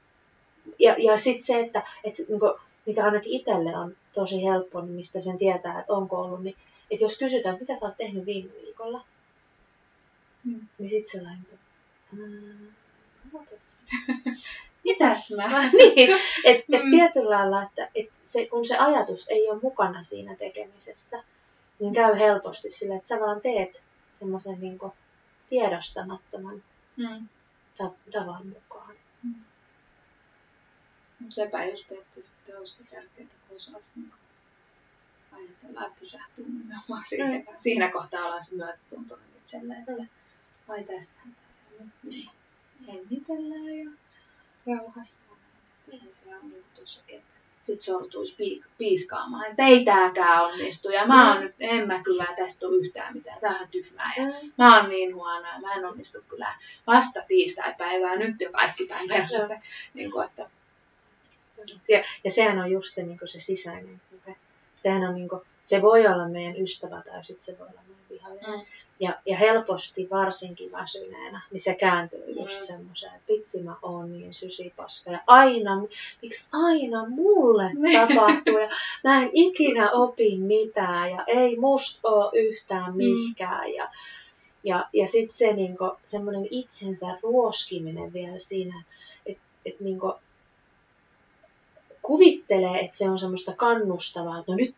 [0.78, 2.52] ja ja sitten se, että, että niin kuin,
[2.86, 6.56] mikä ainakin itselle on tosi helppo, niin mistä sen tietää, että onko ollut, niin
[6.90, 9.04] että jos kysytään, että mitä sä oot tehnyt viime viikolla,
[10.44, 10.60] mm.
[10.78, 11.46] niin sitten sellainen,
[14.84, 15.60] mitäs mä?
[15.78, 16.10] niin,
[16.44, 16.90] että et mm.
[16.90, 21.24] tietyllä lailla, että et se, kun se ajatus ei ole mukana siinä tekemisessä,
[21.80, 24.78] niin käy helposti sillä, että sä vaan teet semmoisen niin
[25.50, 26.62] tiedostamattoman
[26.96, 27.28] mm.
[27.78, 28.94] ta- tavan mukaan.
[29.22, 29.34] Mm.
[31.28, 34.12] Sepä just, että sitten olisikin tärkeää, kun olisi niin
[35.32, 37.46] ajatella, että pysähtyy nimenomaan siihen.
[37.48, 37.56] Mm.
[37.56, 40.08] Siinä kohtaa ollaan se myötätuntoinen itselle, että mm.
[40.68, 41.36] ai tästähän
[42.02, 42.30] niin.
[42.86, 43.90] hengitellään ja
[44.66, 45.20] rauhassa.
[45.90, 46.42] Sen sijaan
[47.08, 52.02] että sit sortuisi piik- piiskaamaan, että ei tääkään onnistu ja mä oon nyt, en mä
[52.02, 54.52] kyllä tästä ole yhtään mitään, tää on tyhmää ja mm.
[54.58, 56.54] mä oon niin huono ja mä en onnistu kyllä
[56.86, 59.60] vasta tiistai-päivää, nyt jo kaikki päin perästä.
[59.94, 60.50] Niin kuin, että...
[61.88, 64.36] ja, ja sehän on just se, niin se sisäinen puhe.
[64.76, 68.04] Sehän on niin kuin, se voi olla meidän ystävä tai sitten se voi olla meidän
[68.10, 68.50] vihollinen.
[68.50, 68.66] Mm.
[69.00, 72.66] Ja, ja helposti varsinkin väsyneenä, niin se kääntyy just mm.
[72.66, 75.10] semmoiseen, että vitsi mä oon niin sysipaska.
[75.10, 75.82] Ja aina,
[76.22, 78.08] miksi aina mulle niin.
[78.08, 78.68] tapahtuu ja
[79.04, 83.68] mä en ikinä opi mitään ja ei musta oo yhtään mihkään.
[83.68, 83.74] Mm.
[83.74, 83.88] Ja,
[84.64, 88.84] ja, ja sitten se niinku, semmoinen itsensä ruoskiminen vielä siinä,
[89.26, 90.14] että et, niinku,
[92.02, 94.74] kuvittelee, että se on semmoista kannustavaa, että no nyt,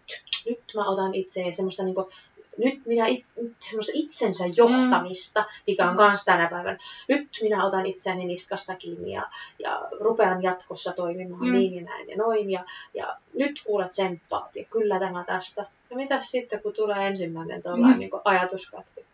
[0.46, 2.10] nyt mä otan itse ja semmoista niinku
[2.58, 3.24] nyt minä it,
[3.60, 6.02] semmoista itsensä johtamista, mikä on Mm.
[6.02, 6.78] myös tänä päivänä.
[7.08, 9.22] Nyt minä otan itseäni niskasta kiinni ja,
[9.58, 11.52] ja rupean jatkossa toimimaan Mm.
[11.52, 12.50] niin ja näin ja noin.
[12.50, 15.66] Ja, ja nyt kuulet tsemppaat ja kyllä tämä tästä.
[15.90, 17.98] Ja mitä sitten, kun tulee ensimmäinen tuollainen Mm.
[17.98, 19.04] niin ajatuskatki?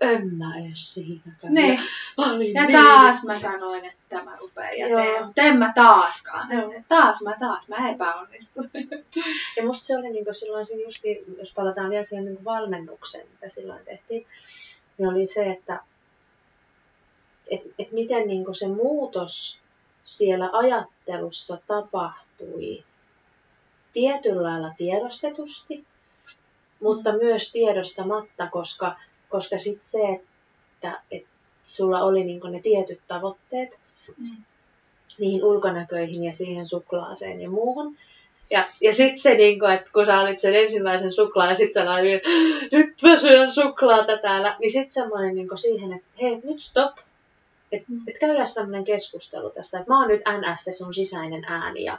[0.00, 1.54] En mä edes siinäkään.
[1.54, 1.80] Niin.
[2.18, 5.00] Mä olin Ja taas mä sanoin, että tämä rupeaa ja Joo.
[5.00, 6.52] teen, mutta en mä taaskaan.
[6.52, 6.74] Joo.
[6.88, 8.70] Taas mä taas, mä epäonnistuin.
[9.56, 13.84] Ja musta se oli niin silloin justi, jos palataan vielä siihen niin valmennukseen, mitä silloin
[13.84, 14.26] tehtiin,
[14.98, 15.80] niin oli se, että
[17.50, 19.60] et, et miten niin se muutos
[20.04, 22.84] siellä ajattelussa tapahtui
[23.92, 25.84] tietyllä lailla tiedostetusti,
[26.80, 28.96] mutta myös tiedostamatta, koska,
[29.28, 30.20] koska sit se,
[30.74, 31.22] että et
[31.62, 33.78] sulla oli niin ne tietyt tavoitteet,
[34.16, 34.36] Mm.
[35.18, 37.96] niihin ulkonäköihin ja siihen suklaaseen ja muuhun.
[38.50, 41.84] Ja, ja sitten se, niin kun, että kun sä olit sen ensimmäisen suklaan ja sitten
[41.84, 42.28] sä että
[42.72, 46.96] nyt mä syön suklaata täällä, niin sitten semmoinen niin siihen, että hei, nyt stop.
[47.72, 48.00] Että Mm.
[48.08, 51.98] et käydään tämmöinen keskustelu tässä, että mä oon nyt NS se sun sisäinen ääni ja,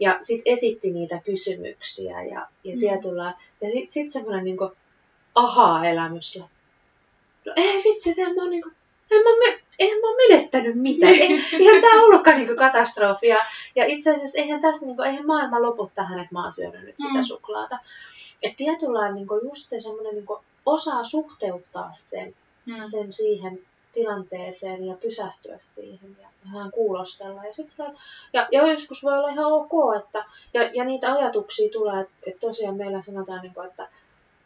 [0.00, 2.80] ja sitten esitti niitä kysymyksiä ja, ja Mm.
[2.80, 4.56] tietyllä, ja sitten sit semmoinen niin
[5.34, 6.38] ahaa-elämys.
[7.46, 8.74] No ei vitsi, että en mä oon niin kuin,
[9.10, 11.12] en mä, me, en mä menettänyt mitään.
[11.12, 13.26] Ei, eihän tämä ollutkaan niinku katastrofi.
[13.28, 13.38] Ja,
[13.76, 16.94] ja itse asiassa eihän tässä niinku, eihän maailma lopu tähän, että mä oon syönyt nyt
[16.98, 17.22] sitä Mm.
[17.22, 17.78] suklaata.
[18.42, 22.34] Et tietyllä lailla niinku just se semmoinen niinku osaa suhteuttaa sen,
[22.66, 22.74] Mm.
[22.90, 23.60] sen siihen
[23.92, 27.44] tilanteeseen ja pysähtyä siihen ja vähän kuulostella.
[27.44, 27.98] Ja, sit oot-
[28.32, 32.46] ja, ja joskus voi olla ihan ok, että, ja, ja niitä ajatuksia tulee, että, että
[32.46, 33.88] tosiaan meillä sanotaan, niinku, että,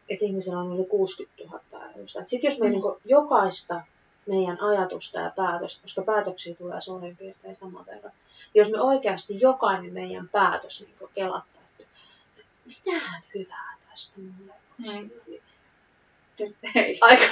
[0.09, 2.21] että ihmisellä on yli 60 000 ajatusta.
[2.27, 2.73] Sitten jos me Mm.
[2.73, 3.81] niinku jokaista
[4.27, 8.13] meidän ajatusta ja päätöstä, koska päätöksiä tulee suurin piirtein saman verran.
[8.55, 11.97] Jos me oikeasti jokainen meidän päätös niin kelattaisi, että
[12.67, 15.11] mitähän hyvää tästä mulle Mm.
[15.27, 15.43] niin
[16.75, 16.99] ei.
[17.09, 17.25] Aika.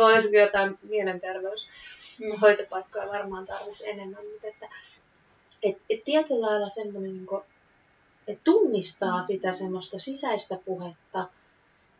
[0.00, 1.68] Olisiko jotain mielenterveys
[2.20, 2.40] Mm.
[2.40, 4.68] hoitopaikkoja varmaan tarvisi enemmän, mutta että
[5.62, 7.26] et, et tietyllä lailla semmoinen, niin
[8.28, 11.28] että tunnistaa sitä semmoista sisäistä puhetta,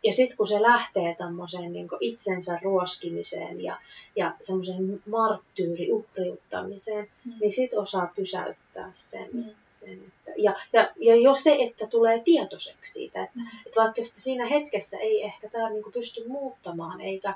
[0.03, 3.77] ja sitten kun se lähtee tämmöiseen niin itsensä ruoskimiseen ja,
[4.15, 7.33] ja semmoiseen marttyyri uhriuttamiseen, Mm.
[7.39, 9.29] niin sitten osaa pysäyttää sen.
[9.33, 9.43] Mm.
[9.67, 13.45] sen että, ja, ja, ja jo se, että tulee tietoiseksi siitä, että, Mm.
[13.65, 17.33] että vaikka sitä siinä hetkessä ei ehkä tämä niin pysty muuttamaan, eikä,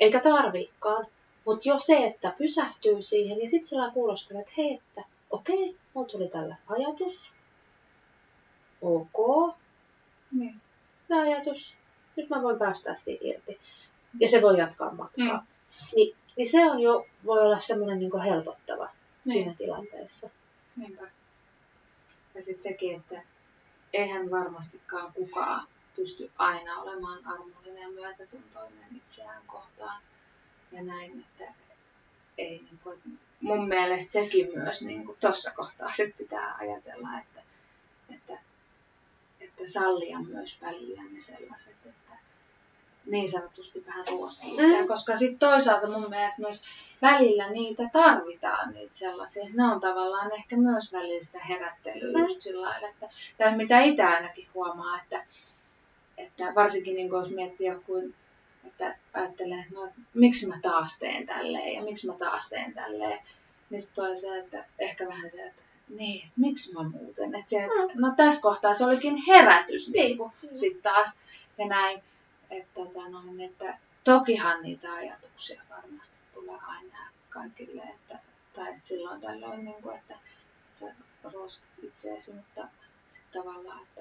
[0.00, 1.06] eikä tarviikaan,
[1.44, 6.08] mutta jo se, että pysähtyy siihen ja sitten sillä kuulostelee, että hei, että okei, mulla
[6.08, 7.30] tuli tällä ajatus,
[8.84, 9.54] ok,
[10.32, 10.60] Niin.
[11.08, 11.74] tämä ajatus,
[12.16, 13.58] nyt mä voin päästää siitä irti.
[14.20, 15.36] Ja se voi jatkaa matkaa.
[15.36, 15.46] Mm.
[15.96, 19.32] Ni, niin se on jo, voi olla semmoinen niin helpottava Niin.
[19.32, 20.30] siinä tilanteessa.
[20.76, 21.06] Niinpä.
[22.34, 23.22] Ja sitten sekin, että
[23.92, 25.66] eihän varmastikaan kukaan
[25.96, 30.02] pysty aina olemaan armollinen ja myötätuntoinen itseään kohtaan.
[30.72, 31.54] Ja näin, että
[32.38, 37.42] ei niin kuin, mun mielestä sekin myös niin kuin tuossa kohtaa sit pitää ajatella, että,
[38.14, 38.38] että,
[39.58, 42.14] että sallia myös välillä ne sellaiset, että
[43.06, 44.88] niin sanotusti vähän itseään, Mm.
[44.88, 46.62] koska sitten toisaalta mun mielestä myös
[47.02, 49.44] välillä niitä tarvitaan, niitä sellaisia.
[49.54, 52.22] Ne on tavallaan ehkä myös välillä sitä herättelyä Mm.
[52.24, 55.26] just sillä lailla, että, tai mitä itse ainakin huomaa, että,
[56.18, 58.12] että varsinkin niin jos miettii joku,
[58.66, 63.18] että ajattelee, että no, miksi mä taas teen tälleen ja miksi mä taas teen tälleen,
[63.70, 65.62] niin sitten tulee se, että ehkä vähän se, että
[65.98, 67.34] niin, että miksi mä muuten.
[67.34, 70.48] Että se, että, no tässä kohtaa se olikin herätys niin kuin, Mm.
[70.52, 71.18] sitten taas
[71.58, 72.02] ja näin.
[72.50, 76.98] Että, tota noin, että tokihan niitä ajatuksia varmasti tulee aina
[77.30, 78.18] kaikille, että,
[78.54, 80.14] tai että silloin tällöin, niin kuin, että
[80.72, 80.94] sä
[81.32, 82.68] ruoskit itseäsi, mutta
[83.08, 84.00] sitten tavallaan, että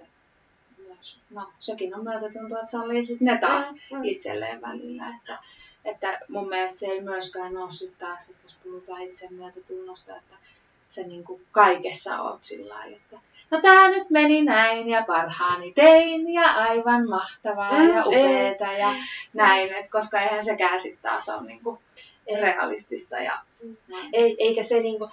[0.88, 4.04] myös, no sekin on myötätuntoa, että sallii sitten ne taas Mm, mm.
[4.04, 5.40] itselleen välillä, että,
[5.86, 10.36] että mun mielestä se ei myöskään ole sitten taas, että jos puhutaan itsemyötätunnosta, että
[10.94, 13.18] se niin kuin kaikessa oot sillä lailla, että
[13.52, 18.24] no tää nyt meni näin ja parhaani tein ja aivan mahtavaa Mm, ja ei.
[18.24, 18.94] upeeta ja
[19.34, 21.80] näin, et koska eihän sekään sitten taas ole niin kuin
[22.28, 22.42] Ei.
[22.42, 23.76] realistista ja Mm.
[24.14, 25.10] Ei, eikä se niinku,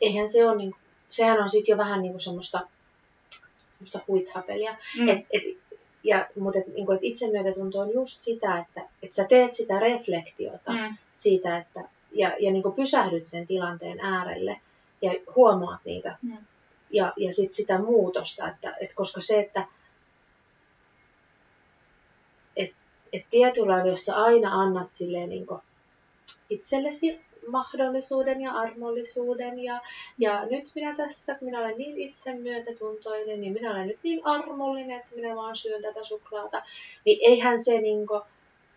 [0.00, 0.76] eihän se ole niinku,
[1.10, 2.60] sehän on sitten jo vähän niinku semmoista,
[3.72, 4.76] semmoista huithapelia.
[4.98, 5.08] Mm.
[5.08, 5.42] Et, et,
[6.04, 10.72] ja, mutta et, niinku, et itsemyötätunto on just sitä, että et sä teet sitä reflektiota
[10.72, 10.96] Mm.
[11.12, 11.80] siitä, että
[12.12, 14.60] ja, ja niinku pysähdyt sen tilanteen äärelle
[15.02, 16.36] ja huomaat niitä Mm.
[16.90, 19.66] ja, ja sit sitä muutosta, että, et koska se, että
[22.56, 22.72] et,
[23.12, 25.60] et tietyllä lailla, jos sä aina annat silleen niinku
[26.50, 29.80] itsellesi mahdollisuuden ja armollisuuden ja,
[30.18, 35.00] ja nyt minä tässä, kun minä olen niin itsemyötätuntoinen, niin minä olen nyt niin armollinen,
[35.00, 36.62] että minä vaan syön tätä suklaata,
[37.04, 38.20] niin eihän se niinku,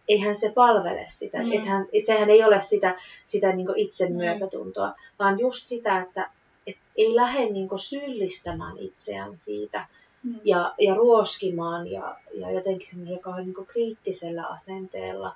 [0.08, 1.44] eihän se palvele sitä.
[1.44, 1.52] Mm.
[1.52, 2.96] Ethän, sehän ei ole sitä,
[3.26, 4.94] sitä niin itsemyötätuntoa, mm.
[5.20, 6.30] vaan just sitä, että
[6.68, 9.88] et ei lähde niin syyllistämään itseään siitä
[10.24, 10.40] mm.
[10.44, 15.36] ja, ja ruoskimaan ja, ja jotenkin semmoinen, joka on niin kriittisellä asenteella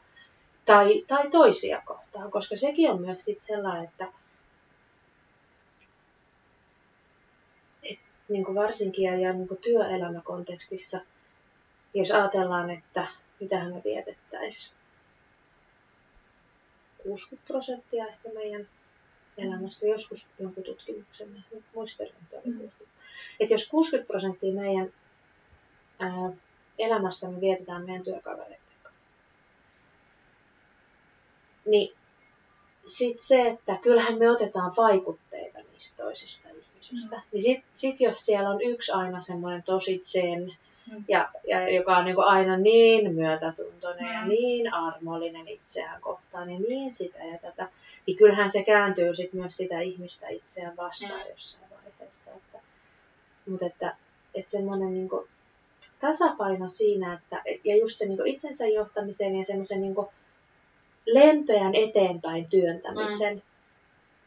[0.65, 4.07] tai, tai toisia kohtaan, koska sekin on myös sit sellainen, että
[7.84, 7.99] et,
[8.30, 10.99] niin varsinkin ja, ja niin työelämäkontekstissa,
[11.93, 13.07] jos ajatellaan, että
[13.40, 14.76] mitähän me vietettäisiin.
[17.04, 18.68] 60 prosenttia ehkä meidän
[19.38, 19.86] elämästä.
[19.86, 22.76] Joskus jonkun tutkimuksen, muistelen, että oli 60.
[22.84, 22.90] Mm.
[23.40, 24.94] Että jos 60 prosenttia meidän
[26.00, 26.32] ää,
[26.80, 29.20] elämästä me vietetään meidän työkavereiden kanssa,
[31.66, 31.96] niin
[32.86, 37.16] sitten se, että kyllähän me otetaan vaikutteita niistä toisista ihmisistä.
[37.16, 37.22] Mm.
[37.32, 40.68] Niin sitten sit jos siellä on yksi aina semmoinen tosi sen, Mm.
[41.08, 44.14] Ja, ja joka on niin kuin aina niin myötätuntoinen mm.
[44.14, 47.70] ja niin armollinen itseään kohtaan ja niin sitä ja tätä,
[48.08, 51.30] niin kyllähän se kääntyy sit myös sitä ihmistä itseään vastaan mm.
[51.30, 52.32] jossain vaiheessa.
[52.32, 52.60] Että,
[53.46, 53.96] mutta että,
[54.36, 55.28] että semmoinen niin kuin
[56.00, 59.96] tasapaino siinä, että, ja just se niin kuin itsensä johtamisen ja semmoisen niin
[61.06, 63.42] lempeän eteenpäin työntämisen mm.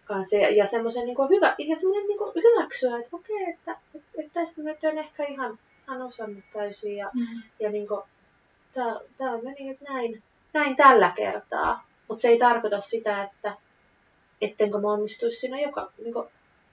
[0.05, 4.33] kanssa ja, ja semmoisen niin hyvä, ja semmoinen niin hyväksyä, että okei, että, että, että
[4.33, 5.59] tässä nyt on ehkä ihan
[5.93, 7.43] hän osannut täysin ja, mm.
[7.61, 8.03] ja niin kuin,
[8.75, 10.23] tää, tää meni nyt näin,
[10.53, 11.87] näin tällä kertaa.
[12.09, 13.57] Mutta se ei tarkoita sitä, että
[14.41, 16.29] ettenkö mä onnistuisi siinä joka, niin kuin,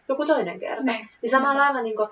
[0.08, 0.84] joku toinen kerta.
[0.84, 2.10] Niin, niin samalla lailla niin kuin,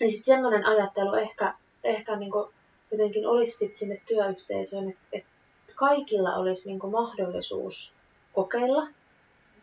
[0.00, 1.54] niin sit semmoinen ajattelu ehkä,
[1.84, 2.54] ehkä niin kuin,
[2.90, 5.32] jotenkin olisi sit sinne työyhteisöön, että, että
[5.74, 7.92] kaikilla olisi niin kuin, mahdollisuus
[8.32, 8.88] kokeilla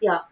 [0.02, 0.26] ja,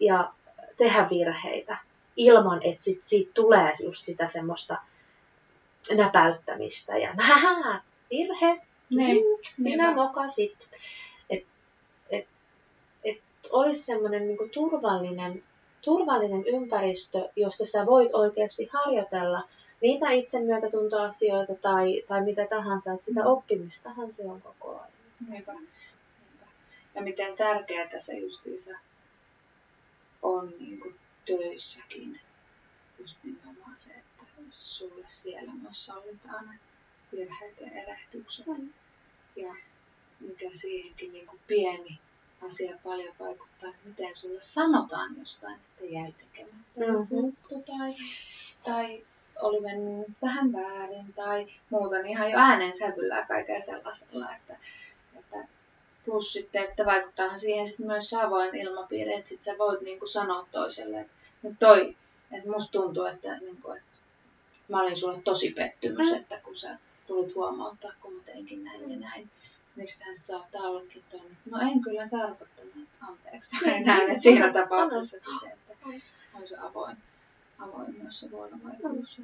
[0.00, 0.32] ja
[0.76, 1.78] tehdä virheitä
[2.16, 4.78] ilman, että sit siitä tulee just sitä semmoista
[5.92, 7.14] näpäyttämistä ja
[8.10, 8.60] virhe,
[8.90, 9.24] niin,
[9.62, 9.96] sinä niin.
[9.96, 10.70] mokasit.
[11.30, 11.46] Että
[12.10, 12.26] et,
[13.04, 13.18] et
[13.50, 15.42] olisi semmoinen niinku turvallinen,
[15.84, 19.48] turvallinen ympäristö, jossa sä voit oikeasti harjoitella
[19.80, 23.26] niitä itsemyötätuntoasioita tai, tai mitä tahansa, että sitä mm.
[23.26, 24.88] oppimistahan se on koko ajan.
[25.30, 25.52] Niinpä.
[25.52, 26.46] Niinpä.
[26.94, 28.78] Ja miten tärkeää se justiinsa
[30.22, 32.20] on niin kuin töissäkin,
[32.98, 34.13] just nimenomaan se, että
[34.50, 36.60] sulle siellä myös sallitaan
[37.12, 38.46] virheet ja erehdykset.
[38.46, 38.72] Mm.
[39.36, 39.54] Ja
[40.20, 41.98] mikä siihenkin niin kuin pieni
[42.46, 47.32] asia paljon vaikuttaa, että miten sulle sanotaan jostain, että jäi tekemättä mm-hmm.
[47.66, 47.94] tai,
[48.64, 49.04] tai
[49.40, 54.56] oli mennyt vähän väärin tai muuta, niin ihan jo äänen sävyllä kaiken sellaisella, että,
[55.18, 55.48] että
[56.04, 59.98] plus sitten, että vaikuttaahan siihen sitten myös se avoin ilmapiiri, että sit sä voit niin
[59.98, 61.96] kuin sanoa toiselle, että nyt toi,
[62.32, 63.93] että musta tuntuu, että, niin kuin, että
[64.68, 66.16] mä olin sulle tosi pettymys, mm.
[66.16, 69.30] että kun sä tulit huomauttaa, kun mä teinkin näin ja näin.
[69.76, 71.36] Niin sitähän saattaa ollakin toinen.
[71.50, 73.56] No en kyllä tarkoittanut, että anteeksi.
[73.64, 75.74] Niin, näin, että siinä tapauksessa se, että
[76.34, 76.96] on se avoin,
[77.58, 79.20] avoin myös se vuorovaikutus.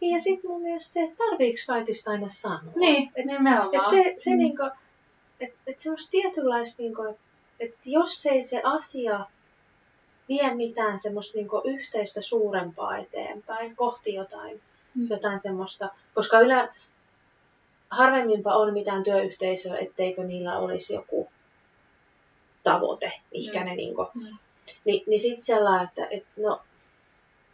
[0.00, 2.72] Niin ja sitten mun mielestä se, että tarviiks kaikista aina sanoa.
[2.76, 3.74] Niin, et, nimenomaan.
[3.74, 4.38] Et se, se mm.
[4.38, 4.62] niinku,
[5.40, 7.22] että et semmoista tietynlaista, niinku, että
[7.60, 9.26] et jos ei se asia
[10.28, 14.60] vie mitään semmoista niin yhteistä suurempaa eteenpäin, kohti jotain,
[14.94, 15.06] mm.
[15.10, 16.74] jotain semmoista, koska ylä,
[17.90, 21.28] harvemminpa on mitään työyhteisöä, etteikö niillä olisi joku
[22.62, 23.66] tavoite, mikä mm.
[23.66, 24.38] ne niin kuin, mm.
[24.84, 26.60] Ni, niin sitten sellainen, että et, no,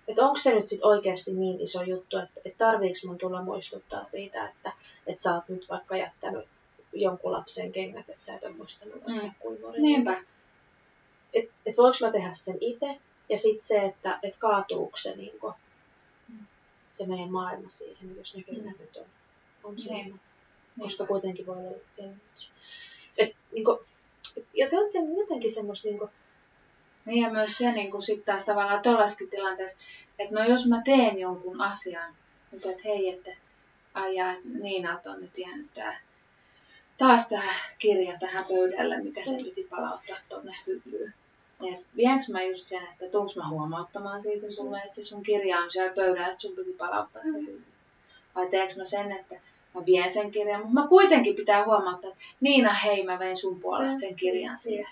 [0.09, 4.05] että onko se nyt sit oikeasti niin iso juttu, että et tarviiko mun tulla muistuttaa
[4.05, 4.73] siitä, että
[5.07, 6.49] et sä oot nyt vaikka jättänyt
[6.93, 9.31] jonkun lapsen kengät, että sä et ole muistanut mm.
[9.39, 9.83] kuivurin.
[9.83, 10.27] Niinpä et
[11.79, 15.55] voinko mä tehdä sen itse, ja sitten se, että et kaatuuko se, niin kuin,
[16.89, 18.79] se meidän maailma siihen, jos ne kyllä mm.
[18.79, 19.07] nyt on,
[19.64, 19.83] on niin.
[19.83, 20.18] siinä.
[20.81, 22.51] Koska kuitenkin voi olla kevennys.
[23.18, 23.79] Et, niin kuin,
[24.55, 26.11] ja te olette jotenkin semmoista niin kuin,
[27.05, 29.83] niin ja myös se niin sitten taas tavallaan tuollaisessakin tilanteessa,
[30.18, 32.14] että no jos mä teen jonkun asian,
[32.51, 33.31] mutta että hei, että
[33.95, 36.01] ajaa, että Niina on nyt jäänyt tää,
[36.99, 41.14] taas tämä kirja tähän pöydälle, mikä se piti palauttaa tuonne hyllyyn.
[41.62, 45.59] Et vienkö mä just sen, että tuunko mä huomauttamaan siitä sulle, että se sun kirja
[45.59, 47.62] on siellä pöydällä, että sun piti palauttaa se hylly.
[48.34, 49.34] Vai teekö mä sen, että
[49.74, 53.61] mä vien sen kirjan, mutta mä kuitenkin pitää huomauttaa, että Niina, hei, mä vein sun
[53.61, 54.86] puolesta sen kirjan siihen.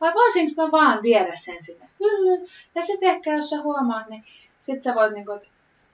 [0.00, 2.48] Vai voisinko mä vaan viedä sen sinne hyllyyn?
[2.74, 4.24] Ja sitten ehkä, jos sä huomaat, niin
[4.60, 5.40] sit sä voit niinku,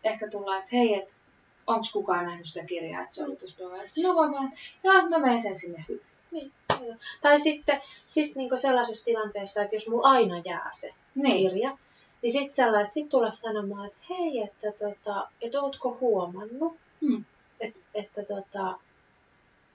[0.05, 1.15] ehkä tulla, että hei, että
[1.67, 3.85] onko kukaan nähnyt sitä kirjaa, että se oli tuossa pöydällä.
[3.85, 5.85] Sitten mä voin vaan, että joo, mä vein sen sinne
[6.35, 6.53] Niin.
[7.23, 11.51] Tai sitten sit niinku sellaisessa tilanteessa, että jos mulla aina jää se Niin.
[11.51, 11.79] kirja,
[12.23, 17.25] niin sitten sellainen, että sit tulla sanomaan, että hei, että tota, et ootko huomannut, Mm.
[17.61, 18.79] että, että tota,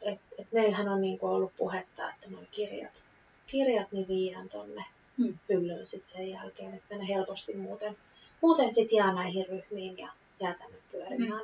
[0.02, 3.04] et, et meillähän on niinku ollut puhetta, että nuo kirjat,
[3.48, 4.86] kirjat niin viiän tonne
[5.18, 5.38] Mm.
[5.50, 7.98] hyllyyn sit sen jälkeen, että ne helposti muuten,
[8.42, 11.42] muuten sit jää näihin ryhmiin ja jää tänne pyörimään,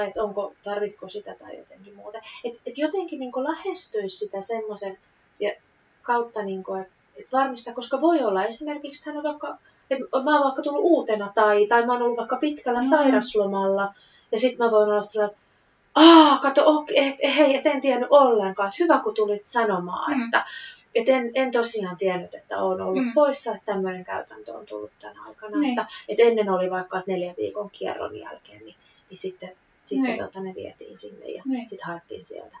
[0.00, 2.18] että, että onko, tarvitko sitä tai jotenkin muuta.
[2.44, 4.98] Et, et jotenkin niin lähestyisi sitä semmoisen
[5.40, 5.52] ja
[6.02, 9.56] kautta, niin että et varmistaa, koska voi olla esimerkiksi, että hän on vaikka,
[9.90, 12.88] että mä oon vaikka tullut uutena tai, tai mä oon ollut vaikka pitkällä Mm.
[12.88, 13.94] sairaslomalla
[14.32, 15.46] ja sitten mä voin olla sellainen, että
[15.94, 18.68] Aa, kato, ok, et, hei, et en tiennyt ollenkaan.
[18.68, 20.24] että Hyvä, kun tulit sanomaan, Mm.
[20.24, 20.44] että
[20.94, 23.12] et en, en tosiaan tiennyt, että olen ollut Mm.
[23.14, 25.58] poissa, että tämmöinen käytäntö on tullut tänä aikana.
[25.58, 25.70] Niin.
[25.78, 28.76] Että, et ennen oli vaikka että neljän viikon kierron jälkeen, niin,
[29.10, 29.56] niin sitten,
[29.86, 30.24] sitten Niin.
[30.24, 31.68] tota, ne vietiin sinne ja Niin.
[31.68, 32.58] sitten haettiin sieltä.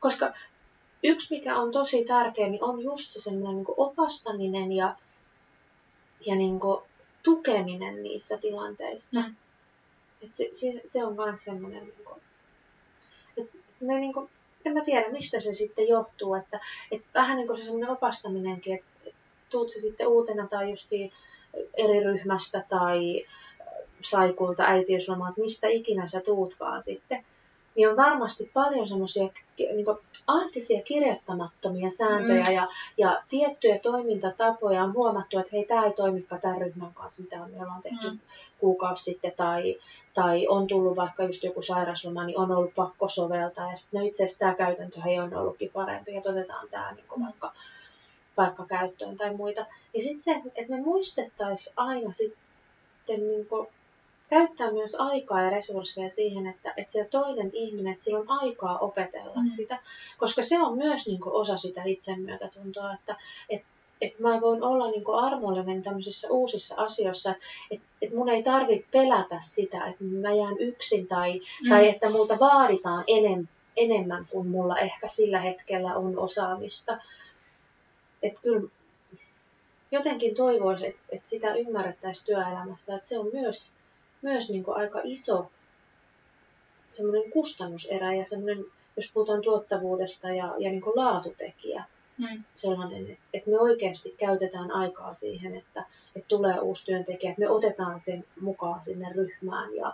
[0.00, 0.34] Koska
[1.02, 4.96] yksi, mikä on tosi tärkeä, niin on just se semmoinen niin opastaminen ja,
[6.26, 6.60] ja niin
[7.22, 9.20] tukeminen niissä tilanteissa.
[9.20, 9.34] Mm.
[10.22, 12.20] Et se, se, se on myös semmoinen, niin kuin,
[13.36, 14.30] että me niin kuin,
[14.64, 16.60] en mä tiedä mistä se sitten johtuu, että,
[16.90, 19.20] että vähän niin kuin se semmoinen opastaminenkin, että, että
[19.50, 21.12] tuut se sitten uutena tai justiin
[21.74, 23.26] eri ryhmästä tai
[24.02, 27.24] saikulta, äitiyslomalta, mistä ikinä sä tuutkaan sitten,
[27.74, 29.28] niin on varmasti paljon semmoisia
[29.58, 29.86] niin
[30.26, 32.52] arkisia kirjoittamattomia sääntöjä Mm.
[32.54, 37.36] ja, ja tiettyjä toimintatapoja on huomattu, että hei, tämä ei toimikaan tämän ryhmän kanssa, mitä
[37.36, 38.18] me ollaan tehty Mm.
[38.58, 39.76] kuukausi sitten, tai,
[40.14, 44.06] tai on tullut vaikka just joku sairasloma, niin on ollut pakko soveltaa, ja sitten no
[44.06, 47.24] itse asiassa tämä käytäntö ei on ollutkin parempi, että otetaan tämä niin Mm.
[47.24, 47.52] vaikka,
[48.36, 49.66] vaikka käyttöön tai muita.
[49.94, 53.46] Ja sitten se, että me muistettaisiin aina sitten niin
[54.30, 58.78] käyttää myös aikaa ja resursseja siihen, että, että se toinen ihminen, että sillä on aikaa
[58.78, 59.44] opetella Mm.
[59.56, 59.78] sitä,
[60.18, 63.16] koska se on myös niin kuin, osa sitä itsemyötätuntoa, että
[63.48, 63.62] et,
[64.00, 67.34] et mä voin olla niin kuin, armollinen tämmöisissä uusissa asioissa,
[67.70, 71.68] että et mun ei tarvi pelätä sitä, että mä jään yksin tai, Mm.
[71.68, 76.98] tai että multa vaaditaan enem, enemmän kuin mulla ehkä sillä hetkellä on osaamista.
[78.22, 78.68] Että kyllä
[79.92, 83.72] jotenkin toivoisin, että, että sitä ymmärrettäisiin työelämässä, että se on myös,
[84.22, 85.50] myös niin kuin aika iso
[86.92, 88.64] semmoinen kustannuserä ja semmoinen,
[88.96, 91.84] jos puhutaan tuottavuudesta ja, ja niin kuin laatutekijä,
[92.20, 92.44] Mm.
[92.54, 95.84] sellainen, että me oikeasti käytetään aikaa siihen, että,
[96.16, 99.92] että tulee uusi työntekijä, että me otetaan sen mukaan sinne ryhmään ja,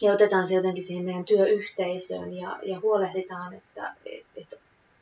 [0.00, 3.94] ja otetaan se jotenkin siihen meidän työyhteisöön ja, ja huolehditaan, että,
[4.36, 4.56] että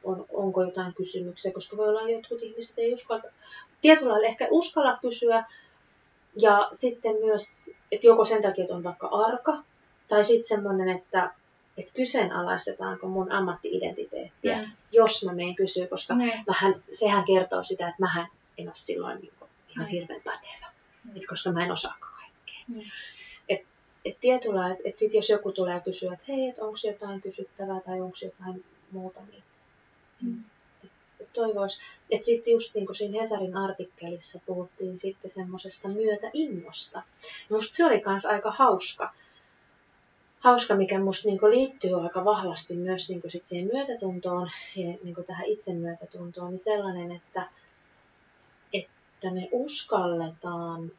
[0.05, 3.23] on, onko jotain kysymyksiä, koska voi olla että jotkut ihmiset ei uskalla,
[3.81, 5.45] tietyllä lailla ehkä uskalla kysyä
[6.37, 9.63] ja sitten myös, että joko sen takia, että on vaikka arka
[10.09, 11.31] tai sitten semmoinen, että,
[11.77, 14.71] että kyseenalaistetaanko mun ammatti-identiteettiä, Mm.
[14.93, 16.45] jos mä menen kysyä, koska Niin.
[16.47, 18.27] mähän, sehän kertoo sitä, että mähän
[18.59, 19.91] en ole silloin niin kuin, ihan Mm.
[19.91, 20.73] hirveän pätevä,
[21.05, 21.17] Mm.
[21.17, 22.65] et koska mä en osaakaan kaikkea.
[22.69, 22.81] Mm.
[23.49, 23.61] Et,
[24.05, 27.81] et tietyllä, että et sit jos joku tulee kysyä, että hei, että onko jotain kysyttävää
[27.81, 29.43] tai onko jotain muuta, niin
[30.23, 30.45] Mm.
[31.33, 31.81] Et toivois.
[32.11, 37.03] Että sitten just niin kuin siinä Hesarin artikkelissa puhuttiin sitten semmoisesta myötäinnosta.
[37.51, 39.15] Ja musta se oli kans aika hauska.
[40.41, 45.47] Hauska, mikä musta niin liittyy aika vahvasti myös niin sit siihen myötätuntoon ja niin tähän
[45.47, 47.49] itsemyötätuntoon, niin sellainen, että,
[48.73, 50.93] että me uskalletaan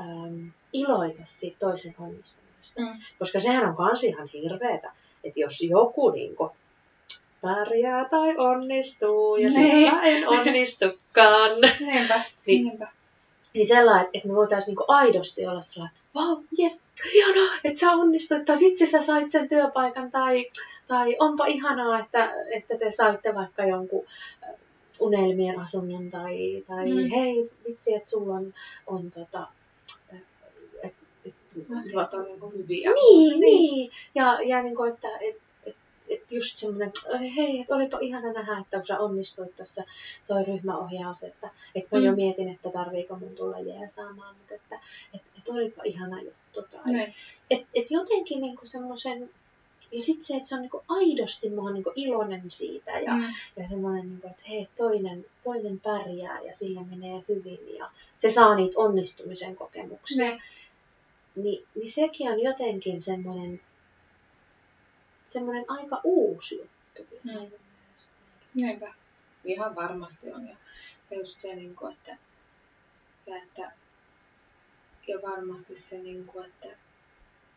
[0.00, 2.80] äm, iloita siitä toisen onnistumisesta.
[2.80, 3.02] Mm.
[3.18, 4.92] Koska sehän on kans ihan hirveetä,
[5.24, 6.52] että jos joku niinku
[7.40, 9.72] pärjää tai onnistuu ja Niin.
[9.72, 12.20] sitten mä en onnistukaan, Niinpä.
[12.46, 12.64] Niin.
[12.64, 12.88] Niinpä.
[13.54, 17.90] niin sellainen, että me voitaisiin niinku aidosti olla sellainen, että vau, jes, ihanaa, että sä
[17.92, 20.50] onnistuit, tai vitsi sä sait sen työpaikan, tai,
[20.88, 24.04] tai onpa ihanaa, että, että te saitte vaikka jonkun
[24.44, 24.54] äh,
[25.00, 27.10] unelmien asunnon, tai, tai Mm.
[27.10, 28.54] hei, vitsi, että sulla on,
[28.86, 29.46] on tota,
[30.14, 30.20] äh,
[30.82, 30.94] et,
[31.26, 31.34] et,
[31.76, 32.90] Asiat on niinku hyviä.
[32.92, 33.90] niin, niin.
[34.14, 35.36] Ja, ja niin kuin, että et,
[36.10, 36.92] et, et just semmoinen,
[37.36, 39.84] hei, että olipa ihana nähdä, että kun sä onnistuit tuossa
[40.26, 42.04] toi ryhmäohjaus, että et mä mm.
[42.04, 42.16] jo Mm.
[42.16, 44.80] mietin, että tarviiko mun tulla jeesaamaan, mutta että
[45.14, 46.62] et, et olipa ihana juttu.
[46.62, 47.14] Tai, Niin.
[47.50, 49.30] et, et jotenkin niin semmoisen,
[49.92, 53.20] ja sitten se, että se on niin aidosti, mä oon niin iloinen siitä ja, mm.
[53.20, 53.32] Mm.
[53.56, 58.30] ja semmoinen, niin kuin, että hei, toinen, toinen pärjää ja sillä menee hyvin ja se
[58.30, 60.42] saa niitä onnistumisen kokemuksia Niin.
[61.36, 63.60] niin, niin sekin on jotenkin semmoinen,
[65.28, 67.16] semmoinen aika uusi juttu.
[67.24, 67.50] Mm.
[68.54, 68.94] Niinpä.
[69.44, 70.48] Ihan varmasti on.
[70.48, 70.56] Ja,
[71.10, 72.16] just se, niin kuin, että,
[73.26, 73.72] ja, että,
[75.06, 76.68] ja varmasti se, niin kuin, että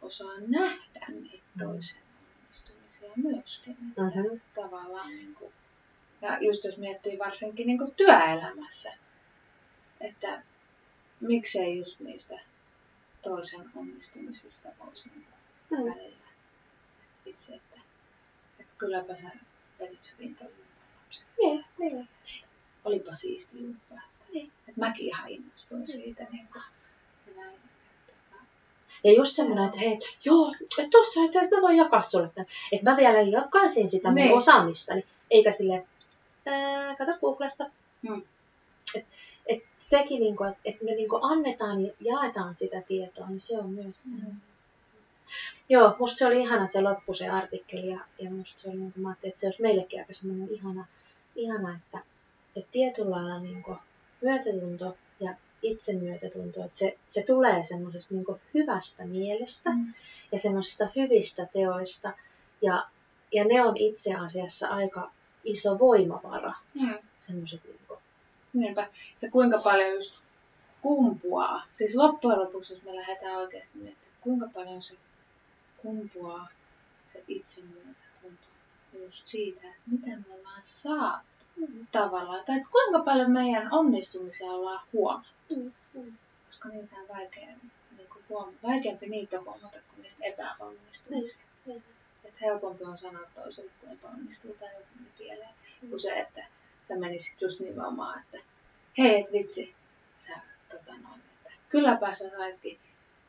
[0.02, 1.66] osaa nähdä niitä Mm.
[1.66, 2.02] toisen
[2.42, 3.78] onnistumisia myöskin.
[3.90, 4.38] Että Mhm.
[4.56, 5.54] Tavallaan niin kuin,
[6.22, 8.94] ja just jos miettii varsinkin niin kuin työelämässä,
[10.02, 10.44] että
[11.22, 12.40] miksei just niistä
[13.22, 15.28] toisen onnistumisista voisi niin
[15.70, 15.78] Mm.
[15.78, 16.21] välillä
[17.26, 17.80] itse, että,
[18.60, 19.30] että kylläpä sä
[19.80, 21.26] vedit hyvin lapsi.
[21.40, 22.10] Niin, niin.
[22.86, 23.94] Olipa siisti juttu.
[24.34, 24.52] Niin.
[24.68, 26.24] että mäkin ihan innostuin siitä.
[26.32, 26.64] Niin kuin,
[27.28, 27.60] ja näin.
[29.04, 32.48] Ja just semmoinen, että hei, joo, että tossa, että mä voin jakaa sulle tämän.
[32.72, 34.34] Että mä vielä jakaisin sitä mun Niin.
[34.34, 35.88] osaamistani, eikä sille,
[36.98, 37.66] kato Googlesta.
[38.02, 38.22] Mm.
[38.96, 39.06] Et,
[39.48, 43.70] et sekin, niinku, että et me niinku annetaan ja jaetaan sitä tietoa, niin se on
[43.70, 44.06] myös.
[44.06, 44.36] Mm.
[45.70, 48.94] Joo, musta se oli ihana se loppu se artikkeli ja, ja musta se oli, niin
[48.96, 50.86] mä ajattelin, että se olisi meillekin aika semmoinen ihana,
[51.36, 52.00] ihana että,
[52.56, 53.64] että tietyllä lailla niin
[54.22, 59.94] myötätunto ja itsemyötätunto, että se, se tulee semmoisesta niin hyvästä mielestä Mm.
[60.32, 62.14] ja semmoisista hyvistä teoista
[62.62, 62.88] ja,
[63.32, 65.12] ja ne on itse asiassa aika
[65.44, 66.98] iso voimavara, Mm.
[67.18, 68.00] semmoiset niin kuin,
[68.54, 68.88] Niinpä.
[69.22, 70.16] Ja kuinka paljon just
[70.82, 71.64] kumpuaa.
[71.72, 74.94] Siis loppujen lopuksi, jos me lähdetään oikeasti miettimään, että kuinka paljon se
[75.82, 76.48] kumpuaa
[77.06, 78.44] se itsemyötätunto
[78.94, 81.26] just siitä, että miten me ollaan saatu
[81.92, 82.46] tavallaan.
[82.46, 85.56] Tai kuinka paljon meidän onnistumisia ollaan huomattu.
[85.56, 86.14] mm, mm,
[86.46, 87.48] Koska niitä on vaikea,
[87.98, 91.44] niin kuin huoma- vaikeampi niitä huomata kuin niistä epäonnistumista.
[91.66, 91.84] niin.
[92.24, 95.54] Että helpompi on sanoa toiselle, kun epäonnistuu tai joku meni pieleen,
[95.90, 96.46] kuin se, että
[96.88, 98.38] sä menisit just nimenomaan, että
[98.98, 99.76] hei, et vitsi,
[100.20, 100.34] sä,
[100.72, 102.80] tota noin, että kylläpä sä saitkin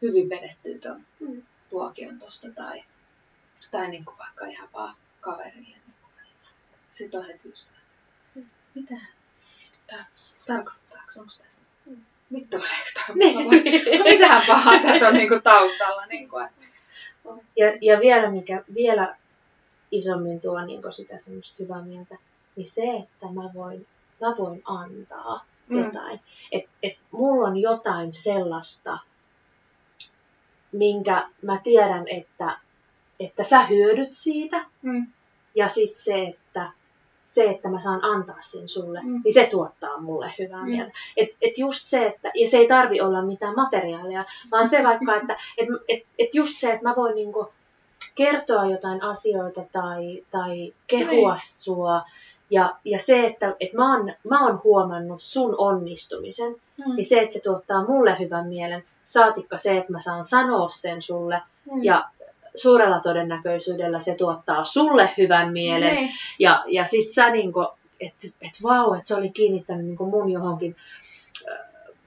[0.02, 1.42] hyvin vedettyä ton Mm.
[1.72, 2.84] Tuokion tosta tai,
[3.70, 5.76] tai niin kuin vaikka ihan vaan kaverille.
[5.86, 6.12] Niin kuin,
[6.90, 7.92] Sitten on heti just, että
[8.34, 8.46] Mm.
[8.74, 8.94] mitä
[9.86, 10.06] tää
[10.46, 12.04] tarkoittaako, onko tässä Mm.
[12.32, 13.48] vittuileeko tämä Niin.
[14.04, 16.06] Mitähän pahaa tässä on niinku taustalla.
[16.06, 16.66] Niinku, että,
[17.56, 19.16] Ja, ja vielä mikä vielä
[19.90, 22.16] isommin tuo niin sitä semmoista hyvää mieltä,
[22.56, 23.86] niin se, että mä voin,
[24.20, 25.78] mä voin antaa Mm.
[25.84, 26.20] jotain.
[26.52, 28.98] Että et mulla on jotain sellaista,
[30.72, 32.58] minkä mä tiedän, että,
[33.20, 34.64] että sä hyödyt siitä.
[34.82, 35.06] mm,
[35.54, 36.70] Ja sitten se, että
[37.24, 39.08] se, että mä saan antaa sen sulle, Mm.
[39.10, 39.20] mm.
[39.24, 40.66] niin se tuottaa mulle hyvää Mm.
[40.68, 40.70] mm.
[40.76, 40.92] mieltä.
[41.16, 45.16] Et, et just se, että, ja se ei tarvi olla mitään materiaalia, vaan se vaikka,
[45.16, 47.52] että et, et, et just se, että mä voin niinku
[48.14, 51.38] kertoa jotain asioita tai, tai kehua Niin.
[51.38, 52.02] sua.
[52.50, 57.20] Ja, ja se, että et mä, oon, mä oon huomannut sun onnistumisen, mm, niin se,
[57.20, 61.42] että se tuottaa mulle hyvän mielen, saatikka se, että mä saan sanoa sen sulle,
[61.72, 61.84] mm.
[61.84, 62.08] ja
[62.54, 65.94] suurella todennäköisyydellä se tuottaa sulle hyvän mielen.
[65.94, 66.10] Niin.
[66.38, 67.66] Ja, ja sit sä niinku,
[68.00, 70.76] että et vau, että se oli kiinnittänyt niinku mun johonkin,
[71.52, 71.58] äh,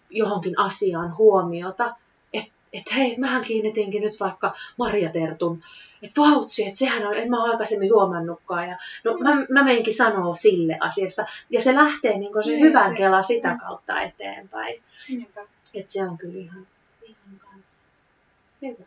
[0.10, 1.96] johonkin asiaan huomiota.
[2.34, 5.64] Että et hei, mähän kiinnitinkin nyt vaikka Maria Tertun,
[6.04, 8.70] että vautsi, että sehän on, en mä oon aikaisemmin huomannutkaan.
[8.70, 11.26] Ja, no mä, mä meinkin sanoa sille asiasta.
[11.50, 13.60] Ja se lähtee niinku se Niin, hyvän se- kela sitä mm.
[13.60, 14.82] kautta eteenpäin.
[15.10, 15.42] Niinpä.
[15.74, 16.68] Että se on kyllä ihan,
[18.68, 18.86] hyvä.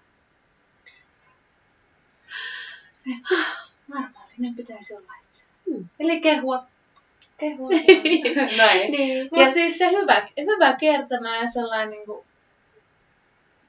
[3.94, 5.46] Armollinen pitäisi olla itse.
[5.70, 5.88] Mm.
[6.00, 6.66] Eli kehua.
[7.38, 7.70] Kehua.
[8.56, 8.92] Näin.
[8.92, 12.26] Niin, Mutta siis se hyvä, hyvä kertämä ja sellainen niinku...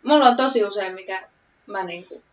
[0.04, 1.30] Mulla on tosi usein, mikä
[1.66, 2.24] mä niinku,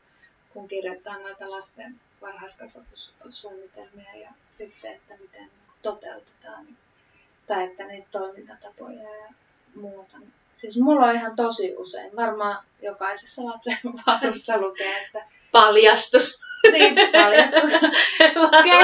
[0.51, 5.51] kun kirjoittaa noita lasten varhaiskasvatussuunnitelmia ja sitten, että miten
[5.83, 6.77] toteutetaan, niin,
[7.47, 9.29] tai että niitä toimintatapoja ja
[9.75, 10.19] muuta.
[10.19, 16.41] niin Siis mulla on ihan tosi usein, varmaan jokaisessa lapsen vasussa lukee, että paljastus.
[16.73, 17.73] niin, paljastus.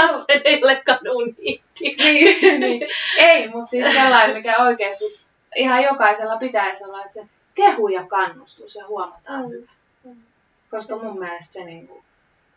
[0.03, 1.95] Lapsen ei olekaan uniikki.
[1.99, 2.83] niin, niin.
[3.19, 5.05] Ei, mutta siis sellainen, mikä oikeasti
[5.57, 9.51] ihan jokaisella pitäisi olla, että se kehu ja kannustus ja huomataan Mm.
[9.51, 9.73] hyvä.
[10.71, 12.05] Koska mun mielestä se, niinku,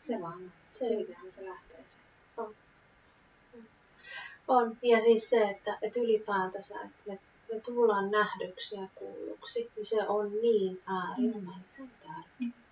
[0.01, 1.99] se vaan, Se- siitähän se lähtee se.
[4.47, 4.77] On.
[4.81, 7.19] Ja siis se, että, että ylipäätänsä, että me,
[7.53, 8.87] me tullaan nähdyksi ja
[9.75, 12.65] niin se on niin äärimmäisen tärkeää.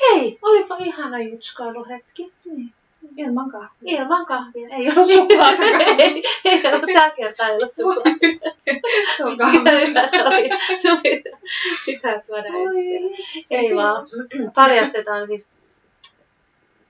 [0.00, 2.32] Hei, olipa ihana jutskailuhetki.
[2.44, 2.74] Niin.
[3.16, 4.02] Ilman kahvia.
[4.02, 4.68] Ilman kahvia.
[4.68, 6.00] Ei ollut suklaatakaan.
[6.00, 8.10] ei, ei ollut tällä kertaa ei ollut suklaata.
[9.16, 9.88] Tuo kahvi.
[9.88, 10.78] Hyvä, se.
[10.82, 11.38] Sun pitää,
[11.86, 13.54] pitää tuoda ensi.
[13.54, 14.06] Ei vaan.
[14.54, 15.48] Paljastetaan siis,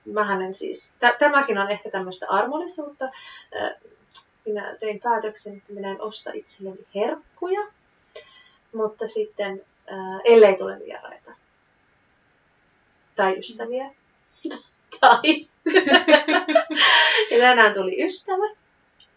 [0.05, 3.05] mähän en siis, tä- tämäkin on ehkä tämmöistä armollisuutta.
[4.45, 7.67] Minä tein päätöksen, että minä en osta itselleni herkkuja,
[8.73, 9.91] mutta sitten, ö,
[10.23, 11.31] ellei tule vieraita
[13.15, 13.91] tai ystäviä,
[14.99, 15.47] tai
[17.31, 18.55] ja tänään tuli ystävä,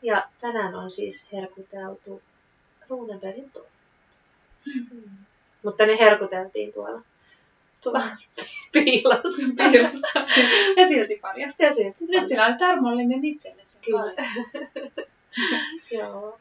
[0.03, 2.23] ja tänään on siis herkuteltu
[2.89, 3.67] Runebergin tuo.
[4.93, 5.11] Mm.
[5.63, 7.03] Mutta ne herkuteltiin tuolla
[7.85, 8.03] Tulla
[8.73, 9.55] piilossa.
[9.57, 10.09] piilossa.
[10.77, 11.63] Ja silti paljasta.
[11.63, 13.79] Ja sitten Nyt sinä olet armollinen itsellesi.
[13.85, 14.13] Kyllä.
[15.91, 16.39] joo.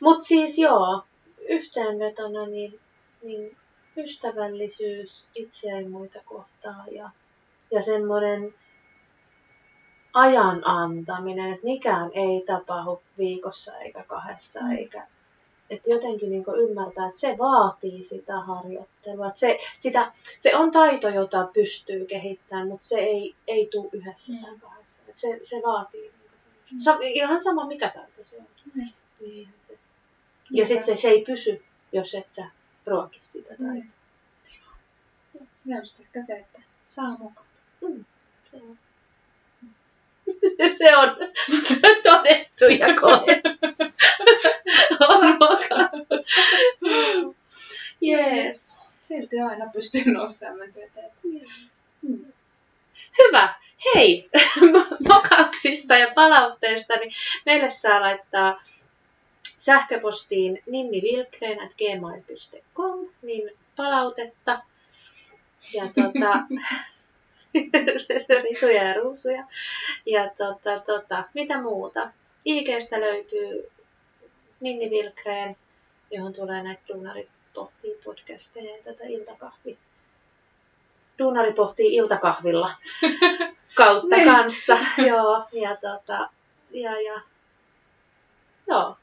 [0.00, 1.02] Mut siis joo,
[1.48, 2.80] yhteenvetona niin,
[3.22, 3.56] niin
[3.96, 7.10] ystävällisyys itseä ja muita kohtaan ja,
[7.70, 8.54] ja semmoinen
[10.14, 14.70] ajan antaminen, että mikään ei tapahdu viikossa eikä kahdessa Mm.
[14.70, 15.06] eikä
[15.70, 19.26] että jotenkin niin ymmärtää, että se vaatii sitä harjoittelua.
[19.26, 24.32] Että se, sitä, se on taito, jota pystyy kehittämään, mutta se ei, ei tule yhdessä
[24.32, 24.38] Mm.
[24.44, 25.02] tai kahdessa.
[25.08, 26.12] Et se, se vaatii
[26.70, 26.78] niin Mm.
[26.78, 28.46] se on ihan sama mikä taito se on.
[28.74, 28.88] Mm.
[29.20, 29.78] Niinhän se.
[30.50, 32.44] Ja sitten se, se ei pysy, jos et sä
[32.86, 33.72] ruoki sitä taitoa.
[33.74, 35.46] Mm.
[35.66, 37.46] Ja just ehkä se, että saa mukaan.
[38.50, 38.78] Se on.
[40.78, 41.16] se on
[42.10, 43.48] todettu ja koettu.
[45.08, 45.90] on mukaan.
[48.00, 48.76] Jees.
[49.02, 51.10] Silti aina pystyy nostamaan eteen.
[52.02, 52.32] Mm.
[53.18, 53.54] Hyvä.
[53.94, 54.30] Hei,
[55.14, 57.12] mokauksista ja palautteesta, niin
[57.46, 58.62] meille saa laittaa
[59.56, 64.62] sähköpostiin ninnivilkreen.gmail.com niin palautetta.
[65.72, 66.38] Ja tota,
[68.48, 69.46] risuja ja ruusuja.
[70.06, 72.12] Ja tota, tota, mitä muuta?
[72.44, 73.70] IGstä löytyy
[74.60, 75.56] Ninni Vilkreen,
[76.10, 79.78] johon tulee näitä Duunari pohtii podcasteja ja tätä iltakahvi.
[81.18, 82.70] Duunari pohtii iltakahvilla
[83.74, 84.28] kautta Niin.
[84.28, 84.78] kanssa.
[85.08, 86.28] Joo, ja tota,
[86.70, 87.20] ja, ja,
[88.68, 88.96] joo,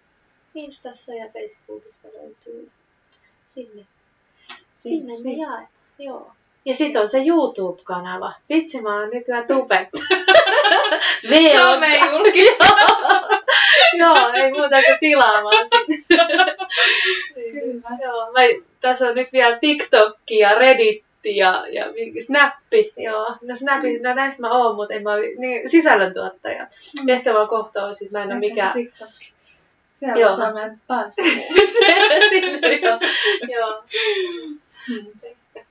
[0.56, 2.72] Instassa ja Facebookista löytyy
[3.48, 3.86] sinne.
[4.76, 5.68] Sinne me Siis- jaetaan,
[6.00, 6.32] joo.
[6.66, 8.34] Ja sitten on se YouTube-kanava.
[8.50, 9.90] Vitsi, mä oon nykyään tube.
[11.62, 12.58] Some julkis.
[14.00, 16.04] Joo, ei muuta kuin tilaamaan sinne.
[17.34, 17.98] Kyllä.
[18.04, 18.40] Joo, mä,
[18.82, 20.56] tässä on nyt vielä TikTok ja
[21.24, 21.86] Reddit ja, ja
[22.26, 22.94] Snappi.
[22.98, 26.68] Joo, no Snappi, no näissä mä oon, mutta en mä ole niin, sisällöntuottaja.
[27.02, 27.10] Mm.
[27.10, 28.74] Ehkä mä kohta olisin, mä en ole mikään.
[29.96, 30.30] Siellä Joo.
[30.32, 30.82] on saa meidän
[32.82, 33.00] joo.
[33.48, 33.84] joo.
[34.90, 35.06] Mm.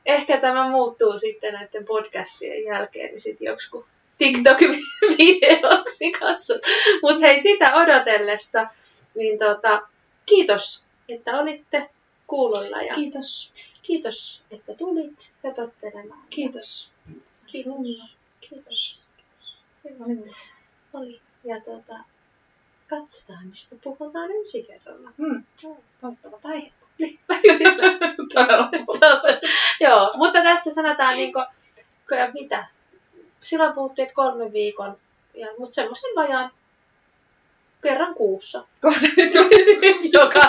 [0.07, 3.87] Ehkä tämä muuttuu sitten näiden podcastien jälkeen, niin sitten joku
[4.19, 6.63] TikTok-videoksi katsot.
[7.03, 8.67] Mutta hei, sitä odotellessa,
[9.15, 9.83] niin tota,
[10.27, 11.91] kiitos, että olitte
[12.33, 13.53] kuulolla ja Kiitos.
[13.83, 16.21] kiitos, että tulit höpöttelemään.
[16.31, 16.91] Kiitos.
[17.47, 17.77] Kiitos.
[18.41, 19.01] Kiitos.
[19.85, 20.05] Hyvä.
[20.05, 20.31] Oli.
[20.93, 21.21] Oli.
[21.45, 21.99] Ja tota,
[22.91, 25.11] katsotaan, mistä puhutaan ensi kerralla.
[25.19, 25.45] Mm.
[26.45, 26.73] Aiheet.
[28.35, 28.71] Todella.
[29.81, 31.39] Joo, mutta tässä sanotaan niinku,
[32.07, 32.67] k- mitä?
[33.41, 34.97] Silloin puhuttiin, että kolmen viikon,
[35.35, 36.51] ja, mutta semmoisen vajaan
[37.83, 38.65] kerran kuussa.
[40.13, 40.41] Joka.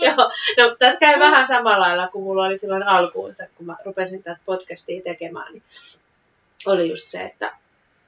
[0.00, 0.30] Joo.
[0.58, 4.40] No, tässä käy vähän samalla lailla kuin mulla oli silloin alkuunsa, kun mä rupesin tätä
[4.46, 5.52] podcastia tekemään.
[5.52, 5.62] Niin
[6.66, 7.52] oli just se, että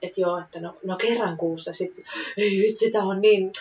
[0.02, 2.04] että joo, että no, no kerran kuussa sitten,
[2.36, 3.52] ei vitsi, tämä on niin,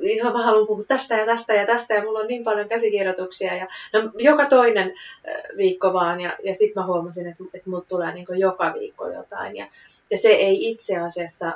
[0.00, 3.54] ihan mä haluan puhua tästä ja tästä ja tästä ja mulla on niin paljon käsikirjoituksia
[3.54, 4.94] ja no, joka toinen
[5.28, 9.08] äh, viikko vaan ja, ja sitten mä huomasin, että, että mulla tulee niin joka viikko
[9.08, 9.66] jotain ja,
[10.10, 11.52] ja se ei itse asiassa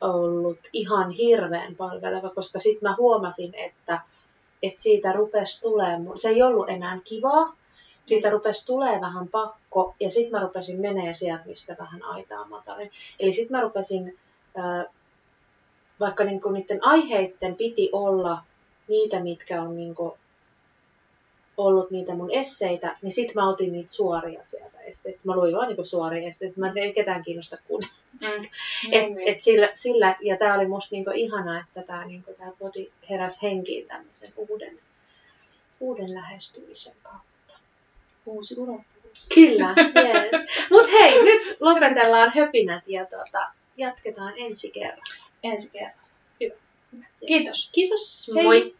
[0.00, 4.00] ollut ihan hirveän palveleva, koska sitten mä huomasin, että,
[4.62, 7.56] että siitä rupesi tulemaan, se ei ollut enää kivaa,
[8.06, 12.90] siitä rupesi tulee vähän pakko ja sitten mä rupesin menee sieltä, mistä vähän aitaa matarin.
[13.20, 14.18] Eli sitten mä rupesin,
[16.00, 18.38] vaikka niinku niiden aiheiden piti olla
[18.88, 20.18] niitä, mitkä on niinku
[21.56, 25.22] ollut niitä mun esseitä, niin sitten mä otin niitä suoria sieltä esseistä.
[25.24, 27.94] Mä luin vaan niinku suoria esseitä, mä ei ketään kiinnosta kuunnella.
[28.20, 28.44] Mm.
[28.44, 28.50] Et,
[28.90, 32.92] Niin, et sillä, sillä, ja tämä oli musta niinku ihanaa, että tämä niinku, tää body
[33.10, 34.78] heräsi henkiin tämmöisen uuden,
[35.80, 37.58] uuden lähestymisen kautta.
[38.26, 39.26] Uusi ulottuvuus.
[39.34, 40.46] Kyllä, yes.
[40.70, 45.26] Mut hei, nyt lopetellaan höpinät ja tota, jatketaan ensi kerralla.
[45.42, 46.06] Ensi kerralla.
[46.40, 46.52] Yes.
[47.26, 47.70] Kiitos.
[47.72, 48.30] Kiitos.
[48.34, 48.44] Hei.
[48.44, 48.74] Moi.